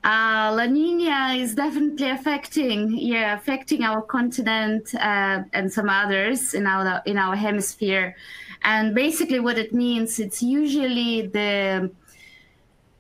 [0.03, 6.67] Uh, La Nina is definitely affecting, yeah, affecting our continent uh, and some others in
[6.67, 8.15] our in our hemisphere.
[8.63, 11.89] And basically, what it means, it's usually the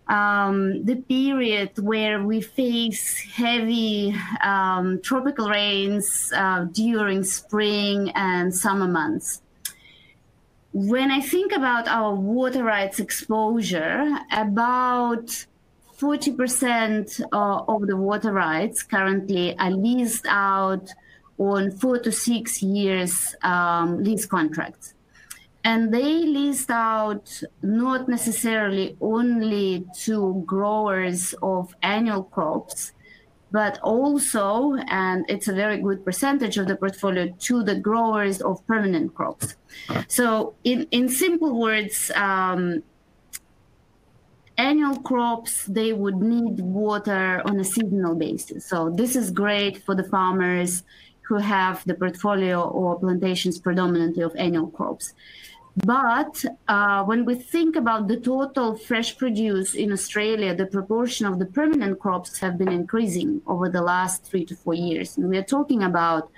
[0.09, 8.87] um, the period where we face heavy um, tropical rains uh, during spring and summer
[8.87, 9.41] months
[10.71, 15.45] when I think about our water rights exposure, about
[15.97, 20.89] 40% of the water rights currently are leased out
[21.37, 24.93] on four to six years um, lease contracts.
[25.63, 32.93] And they leased out not necessarily only to growers of annual crops,
[33.51, 38.65] but also, and it's a very good percentage of the portfolio, to the growers of
[38.67, 39.55] permanent crops.
[40.07, 42.83] So, in, in simple words, um,
[44.57, 48.65] annual crops they would need water on a seasonal basis.
[48.65, 50.83] So, this is great for the farmers
[51.29, 55.13] who have the portfolio or plantations predominantly of annual crops.
[55.85, 61.39] But uh, when we think about the total fresh produce in Australia, the proportion of
[61.39, 65.17] the permanent crops have been increasing over the last three to four years.
[65.17, 66.31] And we are talking about,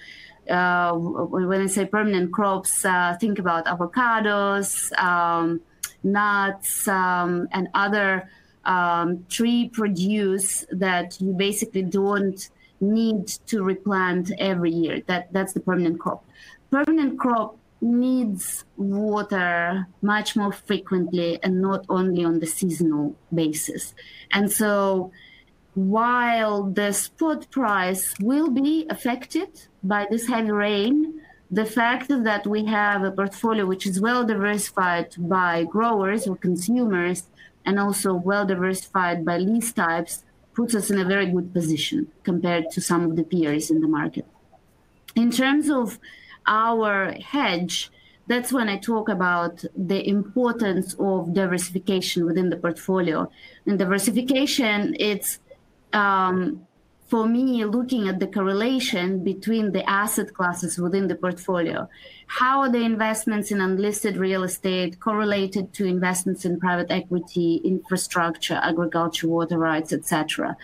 [0.50, 5.62] uh, when I say permanent crops, uh, think about avocados, um,
[6.04, 8.30] nuts, um, and other
[8.66, 15.02] um, tree produce that you basically don't need to replant every year.
[15.08, 16.26] That that's the permanent crop.
[16.70, 23.94] Permanent crop needs water much more frequently and not only on the seasonal basis.
[24.32, 25.12] And so
[25.74, 29.50] while the spot price will be affected
[29.84, 35.16] by this heavy rain, the fact that we have a portfolio which is well diversified
[35.18, 37.28] by growers or consumers
[37.66, 40.24] and also well diversified by lease types
[40.54, 43.88] puts us in a very good position compared to some of the peers in the
[43.88, 44.26] market.
[45.16, 46.00] In terms of
[46.48, 47.92] our hedge,
[48.28, 53.30] that's when I talk about the importance of diversification within the portfolio.
[53.66, 55.40] And diversification, it's
[55.94, 56.66] um,
[57.12, 61.90] for me looking at the correlation between the asset classes within the portfolio.
[62.28, 68.62] How are the investments in unlisted real estate correlated to investments in private equity, infrastructure,
[68.64, 70.56] agriculture, water rights, etc.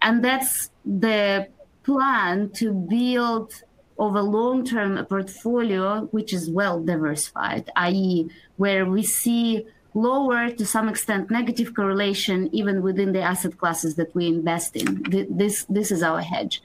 [0.00, 1.48] And that's the
[1.82, 3.52] plan to build
[4.00, 10.88] over long term portfolio which is well diversified, i.e., where we see lower to some
[10.88, 14.88] extent negative correlation even within the asset classes that we invest in.
[15.28, 16.62] This, this is our hedge.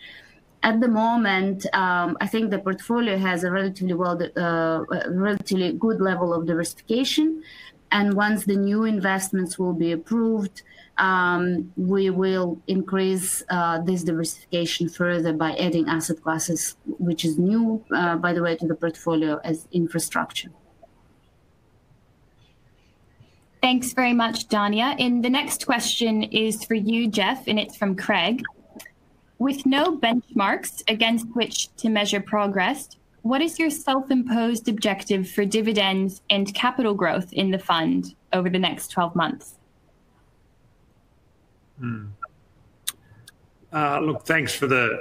[0.64, 6.02] At the moment, um, I think the portfolio has a relatively well, uh, relatively good
[6.02, 7.44] level of diversification.
[7.92, 10.64] And once the new investments will be approved,
[10.98, 17.84] um, we will increase uh, this diversification further by adding asset classes, which is new,
[17.94, 20.50] uh, by the way, to the portfolio as infrastructure.
[23.62, 24.96] Thanks very much, Dania.
[25.00, 28.44] And the next question is for you, Geoff, and it's from Craig.
[29.40, 32.90] With no benchmarks against which to measure progress,
[33.26, 38.52] what is your self imposed objective for dividends and capital growth in the fund over
[38.52, 39.56] the next 12 months?
[41.80, 42.06] Hmm.
[43.74, 45.00] Uh, look, thanks for the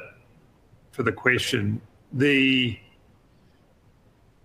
[0.92, 1.82] for the question.
[2.14, 2.78] The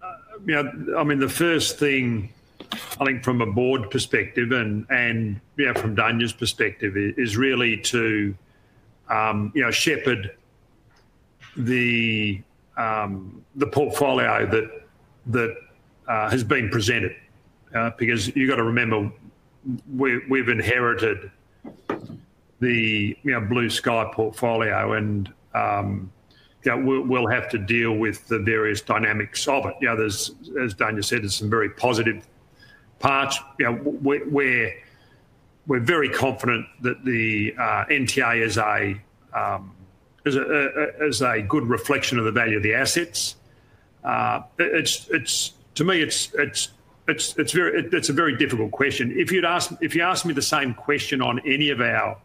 [0.04, 0.58] uh,
[0.98, 2.34] I mean, the first thing
[3.00, 8.36] I think from a board perspective and and know, from Dania's perspective is really to
[9.08, 10.32] um, you know shepherd
[11.56, 12.42] the
[13.56, 14.88] the portfolio that
[15.28, 15.56] that
[16.08, 17.16] uh, has been presented
[17.76, 19.12] uh, because you've got to remember
[19.94, 21.30] we, we've inherited
[22.60, 26.12] the you know blue sky portfolio and um,
[26.64, 29.76] you know, we'll, have to deal with the various dynamics of it.
[29.80, 32.28] You know, there's, as Dania said, there's some very positive
[33.00, 33.40] parts.
[33.58, 34.84] You know, we're
[35.68, 39.00] we're very confident that the uh, NTA is a
[40.26, 43.36] is a, a, is a good reflection of the value of the assets.
[44.04, 46.70] Uh, it's it's to me it's it's
[47.08, 49.14] it's it's very it, it's a very difficult question.
[49.18, 52.18] If you'd ask if you asked me the same question on any of our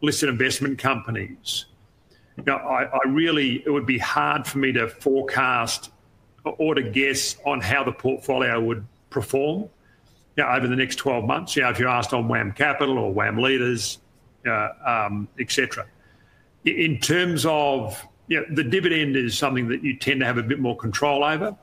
[0.00, 1.66] listed investment companies,
[2.36, 5.90] you know, I, I really it would be hard for me to forecast
[6.44, 9.68] or to guess on how the portfolio would perform
[10.36, 11.56] you know, over the next 12 months.
[11.56, 13.98] You know, if you're asked on WAM Capital or WAM Leaders,
[14.46, 15.84] uh, um, etc.
[16.76, 20.76] In terms of the dividend is something that you tend to have a bit more
[20.76, 21.56] control over,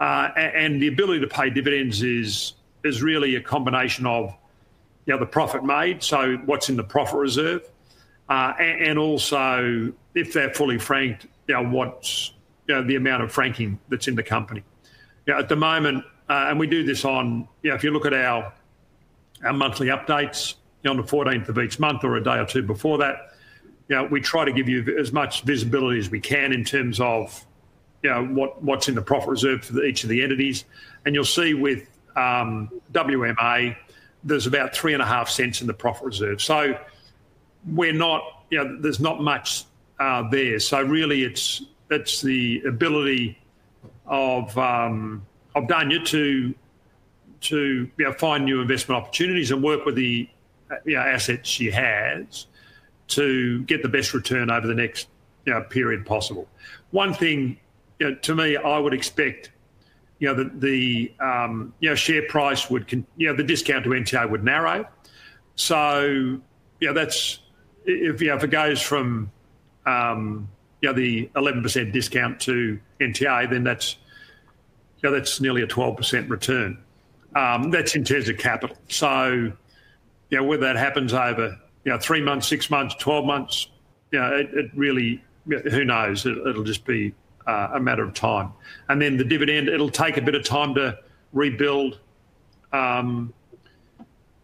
[0.00, 4.34] uh, and the ability to pay dividends is is really a combination of
[5.06, 7.62] the profit made, so what's in the profit reserve,
[8.28, 12.32] uh, and, also if they're fully franked, what's
[12.66, 14.62] the amount of franking that's in the company.
[15.28, 18.52] At the moment, uh, and we do this on, if you look at our,
[19.44, 20.54] our monthly updates
[20.86, 23.33] on the 14th of each month or a day or two before that,
[23.88, 27.00] you know, we try to give you as much visibility as we can in terms
[27.00, 27.44] of,
[28.02, 30.64] you know, what, what's in the profit reserve for each of the entities.
[31.04, 33.76] And you'll see with um, WMA,
[34.22, 36.40] there's about three and a half cents in the profit reserve.
[36.40, 36.78] So
[37.66, 39.64] we're not, you know, there's not much
[39.98, 40.58] uh, there.
[40.58, 43.38] So really, it's it's the ability
[44.06, 46.54] of um, of Dania to
[47.42, 50.28] to you know, find new investment opportunities and work with the
[50.86, 52.46] you know, assets she has
[53.08, 55.08] to get the best return over the next
[55.44, 56.48] you know, period possible.
[56.90, 57.58] One thing,
[57.98, 59.50] you know, to me, I would expect,
[60.18, 63.84] you know, that the um, you know share price would, con- you know, the discount
[63.84, 64.86] to NTA would narrow.
[65.56, 66.02] So,
[66.80, 67.40] you know, that's
[67.84, 69.30] if you know, if it goes from
[69.86, 70.48] um,
[70.80, 73.96] you know the 11% discount to NTA, then that's
[75.04, 76.78] you know, that's nearly a 12% return.
[77.36, 78.76] Um, that's in terms of capital.
[78.88, 79.52] So,
[80.30, 83.68] you know, whether that happens over, you know, three months, six months, 12 months,
[84.10, 86.24] you know, it, it really, who knows?
[86.26, 87.14] It, will just be
[87.46, 88.52] uh, a matter of time.
[88.88, 90.98] And then the dividend, it'll take a bit of time to
[91.32, 91.98] rebuild,
[92.72, 93.32] um,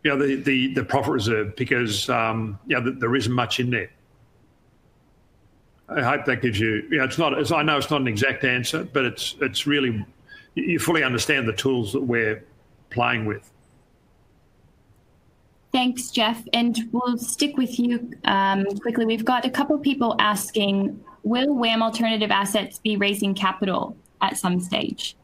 [0.05, 3.70] you know, the, the, the profit reserve because um, you know, there isn't much in
[3.70, 3.91] there.
[5.88, 8.07] I hope that gives you, you know, it's not, it's, I know it's not an
[8.07, 10.05] exact answer, but it's, it's really,
[10.55, 12.45] you fully understand the tools that we're
[12.91, 13.51] playing with.
[15.73, 16.43] Thanks, Geoff.
[16.53, 19.07] And we'll stick with you um, quickly.
[19.07, 24.61] We've got a couple people asking Will WAM Alternative Assets be raising capital at some
[24.61, 25.16] stage?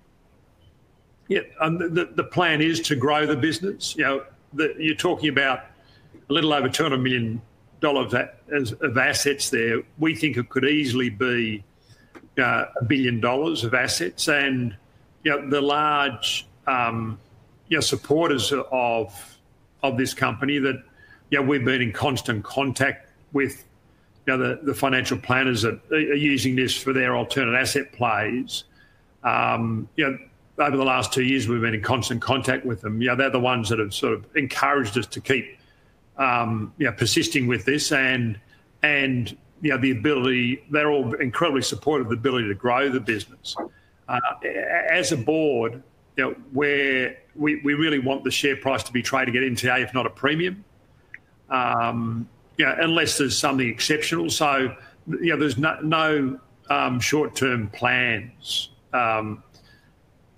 [1.28, 3.96] Yeah, um, the, the plan is to grow the business.
[3.96, 5.60] You know, the, you're talking about
[6.28, 7.42] a little over $200 million
[7.82, 9.82] of assets there.
[9.98, 11.64] We think it could easily be
[12.38, 14.28] uh, a billion dollars of assets.
[14.28, 14.76] And
[15.24, 17.18] you know, the large um,
[17.68, 19.35] you know, supporters of
[19.82, 20.82] of this company that
[21.30, 23.64] you know, we've been in constant contact with
[24.26, 28.64] you know, the, financial planners that are using this for their alternate asset plays.
[29.22, 30.18] Um, you know,
[30.58, 33.00] over the last two years, we've been in constant contact with them.
[33.00, 35.58] You know, they're the ones that have sort of encouraged us to keep
[36.16, 38.38] um, you know, persisting with this and
[38.82, 40.64] and you know the ability.
[40.70, 43.56] They're all incredibly supportive of the ability to grow the business.
[44.08, 44.20] Uh,
[44.90, 45.82] as a board,
[46.16, 49.82] you know, where we, we really want the share price to be traded at NTA,
[49.82, 50.64] if not a premium.
[51.50, 54.30] Um, you know, unless there's something exceptional.
[54.30, 54.74] So,
[55.08, 56.40] you know, there's no, no
[56.70, 59.42] um, short-term plans um,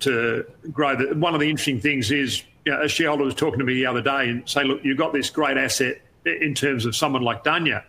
[0.01, 0.97] to grow.
[0.97, 3.75] The, one of the interesting things is you know, a shareholder was talking to me
[3.75, 7.23] the other day and say, look, you've got this great asset in terms of someone
[7.23, 7.85] like Dania.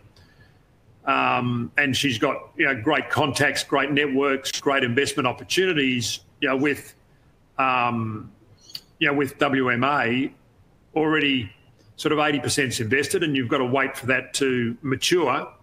[1.05, 6.19] Um, and she's got you know, great contacts, great networks, great investment opportunities.
[6.39, 6.93] You know, with
[7.59, 8.31] um,
[8.97, 10.31] you know, with WMA
[10.95, 11.51] already
[11.97, 15.53] sort of 80% invested, and you've got to wait for that to mature.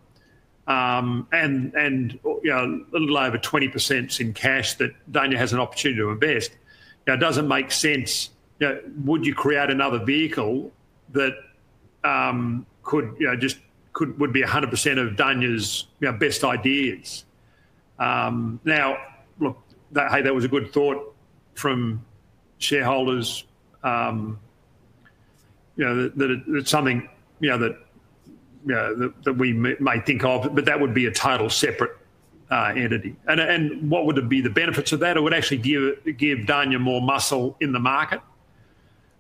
[0.69, 5.61] Um, and and you know, a little over 20% in cash that Dania has an
[5.61, 6.53] opportunity to invest.
[7.07, 8.31] Now, it doesn't make sense.
[8.59, 10.73] You know, would you create another vehicle
[11.13, 11.35] that
[12.05, 13.59] um, could, you know, just
[13.93, 17.25] could would be 100% of Dania's you know, best ideas?
[17.99, 18.99] Um, now,
[19.39, 19.59] look,
[19.93, 21.16] that, hey, that was a good thought
[21.57, 22.05] from
[22.59, 23.45] shareholders,
[23.83, 24.39] um,
[25.77, 27.09] you know, that, that it's something,
[27.41, 27.79] you know, that,
[28.67, 31.51] you know, that, that we may, may, think of, but that would be a total
[31.51, 31.97] separate
[32.51, 33.17] uh, entity.
[33.27, 35.17] And, and what would be the benefits of that?
[35.17, 38.21] It would actually give, give Dania more muscle in the market.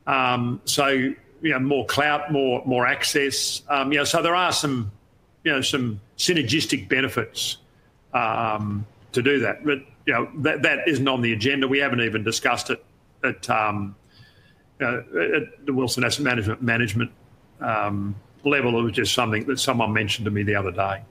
[0.06, 3.62] Um, so, you know, more clout, more, more access.
[3.68, 4.90] Um, you know, so there are some,
[5.44, 7.58] you know, some synergistic benefits
[8.14, 9.64] um, to do that.
[9.64, 11.66] But, you know, that, that isn't on the agenda.
[11.66, 12.84] We haven't even discussed it
[13.24, 13.96] at, um,
[14.80, 17.10] uh, at the Wilson Asset Management management
[17.60, 18.78] um, level.
[18.78, 21.02] It was just something that someone mentioned to me the other day.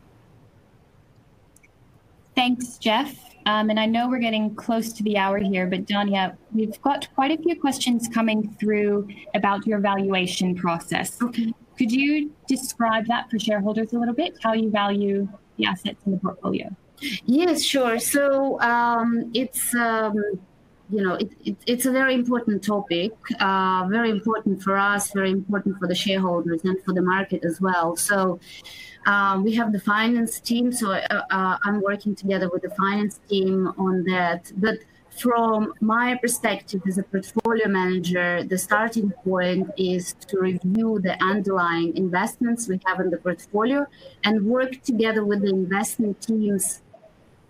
[2.36, 3.14] Thanks, Geoff.
[3.48, 7.08] Um, and I know we're getting close to the hour here, but Dania, we've got
[7.14, 11.22] quite a few questions coming through about your valuation process.
[11.22, 11.54] Okay.
[11.78, 15.28] Could you describe that for shareholders a little bit, how you value
[15.58, 16.76] the assets in the portfolio?
[17.26, 18.00] Yes, sure.
[18.00, 20.16] So um, it's um,
[20.90, 25.32] you know, it, it, it's a very important topic, uh, very important for us, very
[25.32, 27.96] important for the shareholders and for the market as well.
[27.96, 28.40] So
[29.08, 30.72] um, we have the finance team.
[30.72, 34.52] So uh, uh, I'm working together with the finance team on that.
[34.58, 34.80] But
[35.10, 41.96] from my perspective as a portfolio manager, the starting point is to review the underlying
[41.96, 43.88] investments we have in the portfolio
[44.24, 46.82] and work together with the investment teams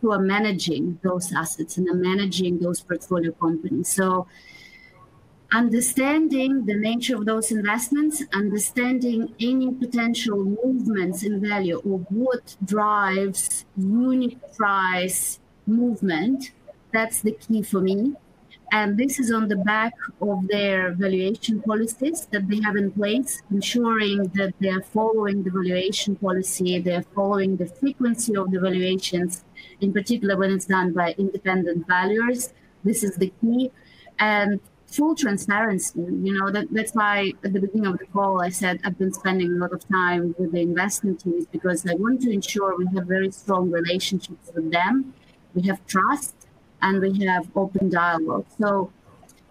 [0.05, 3.87] who are managing those assets and are managing those portfolio companies.
[3.87, 4.27] So
[5.51, 13.65] understanding the nature of those investments, understanding any potential movements in value or what drives
[13.75, 16.51] unit price movement,
[16.93, 18.13] that's the key for me.
[18.71, 23.41] And this is on the back of their valuation policies that they have in place,
[23.49, 29.43] ensuring that they're following the valuation policy, they're following the frequency of the valuations,
[29.81, 32.53] in particular when it's done by independent valuers.
[32.83, 33.71] This is the key.
[34.19, 35.99] And full transparency.
[35.99, 39.13] You know, that, that's why at the beginning of the call I said I've been
[39.13, 42.87] spending a lot of time with the investment teams because I want to ensure we
[42.95, 45.13] have very strong relationships with them.
[45.53, 46.35] We have trust
[46.81, 48.45] and we have open dialogue.
[48.59, 48.91] So,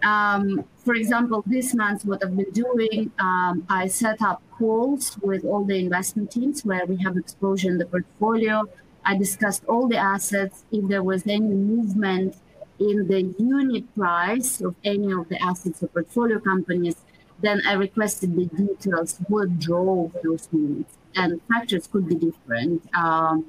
[0.03, 5.45] um, for example, this month, what I've been doing, um, I set up calls with
[5.45, 8.65] all the investment teams where we have exposure in the portfolio.
[9.05, 10.65] I discussed all the assets.
[10.73, 12.37] If there was any movement
[12.79, 16.97] in the unit price of any of the assets of portfolio companies,
[17.41, 20.95] then I requested the details what drove those movements.
[21.15, 22.83] And factors could be different.
[22.95, 23.47] Um,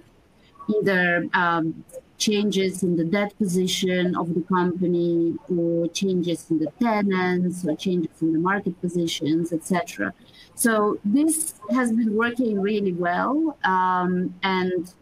[0.68, 1.84] either um,
[2.18, 8.22] changes in the debt position of the company or changes in the tenants or changes
[8.22, 10.14] in the market positions, etc.
[10.56, 13.58] So this has been working really well.
[13.64, 14.94] Um, and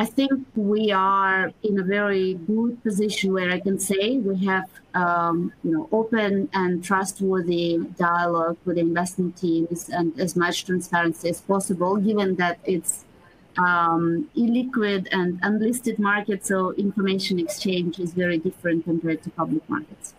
[0.00, 4.70] I think we are in a very good position where I can say we have
[4.94, 11.40] um, you know open and trustworthy dialogue with investment teams and as much transparency as
[11.40, 13.04] possible, given that it's
[13.58, 20.14] um, illiquid and unlisted market, so information exchange is very different compared to public markets.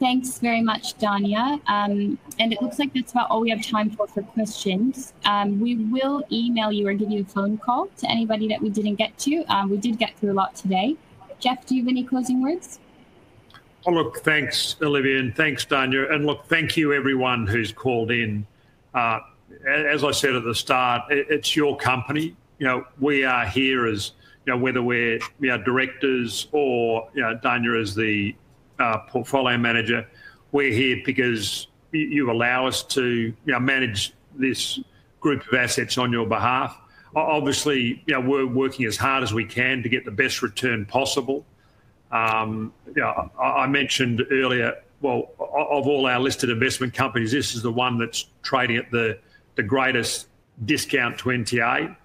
[0.00, 1.60] Thanks very much, Dania.
[1.68, 5.12] Um, and it looks like that's about all we have time for for questions.
[5.26, 8.70] Um, we will email you or give you a phone call to anybody that we
[8.70, 9.44] didn't get to.
[9.44, 10.96] Um, we did get through a lot today.
[11.38, 12.78] Geoff, do you have any closing words?
[13.86, 16.10] Oh, look, thanks, Olivia, and thanks, Dania.
[16.10, 18.46] And look, thank you, everyone who's called in.
[18.94, 19.20] Uh,
[19.68, 22.34] as I said at the start, it's your company.
[22.58, 24.12] You know, we are here as
[24.46, 28.34] you know, whether we're you know, directors or you know, Dania as the
[29.08, 30.06] portfolio manager,
[30.52, 34.80] we're here because you, allow us to manage this
[35.20, 36.76] group of assets on your behalf.
[37.14, 41.44] Obviously, we're working as hard as we can to get the best return possible.
[42.12, 42.72] Um,
[43.40, 48.26] I, mentioned earlier, well, of all our listed investment companies, this is the one that's
[48.42, 49.18] trading at the
[49.62, 50.28] greatest
[50.64, 51.96] discount to NTA.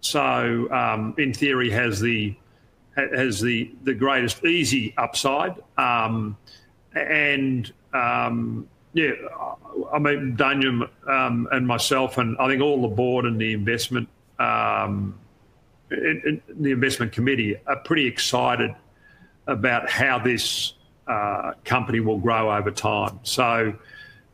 [0.00, 2.34] So um, in theory has the
[2.96, 5.54] has the the greatest easy upside.
[5.76, 6.36] Um,
[6.94, 9.12] and um, yeah,
[9.92, 14.08] I mean Dania um, and myself, and I think all the board and the investment
[14.38, 15.18] um,
[15.90, 18.74] in, in the investment committee are pretty excited
[19.46, 20.74] about how this
[21.08, 23.18] uh, company will grow over time.
[23.22, 23.74] So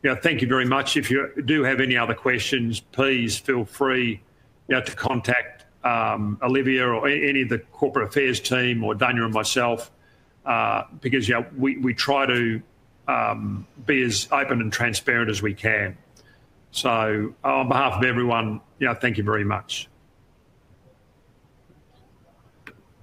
[0.03, 0.97] know, thank you very much.
[0.97, 4.21] If you do have any other questions, please feel free
[4.67, 9.25] you know, to contact um, Olivia or any of the corporate affairs team or Dania
[9.25, 9.91] and myself,
[10.45, 12.61] uh, because know, we, we try to
[13.07, 15.97] um, be as open and transparent as we can.
[16.71, 19.88] So, on behalf of everyone, know, thank you very much.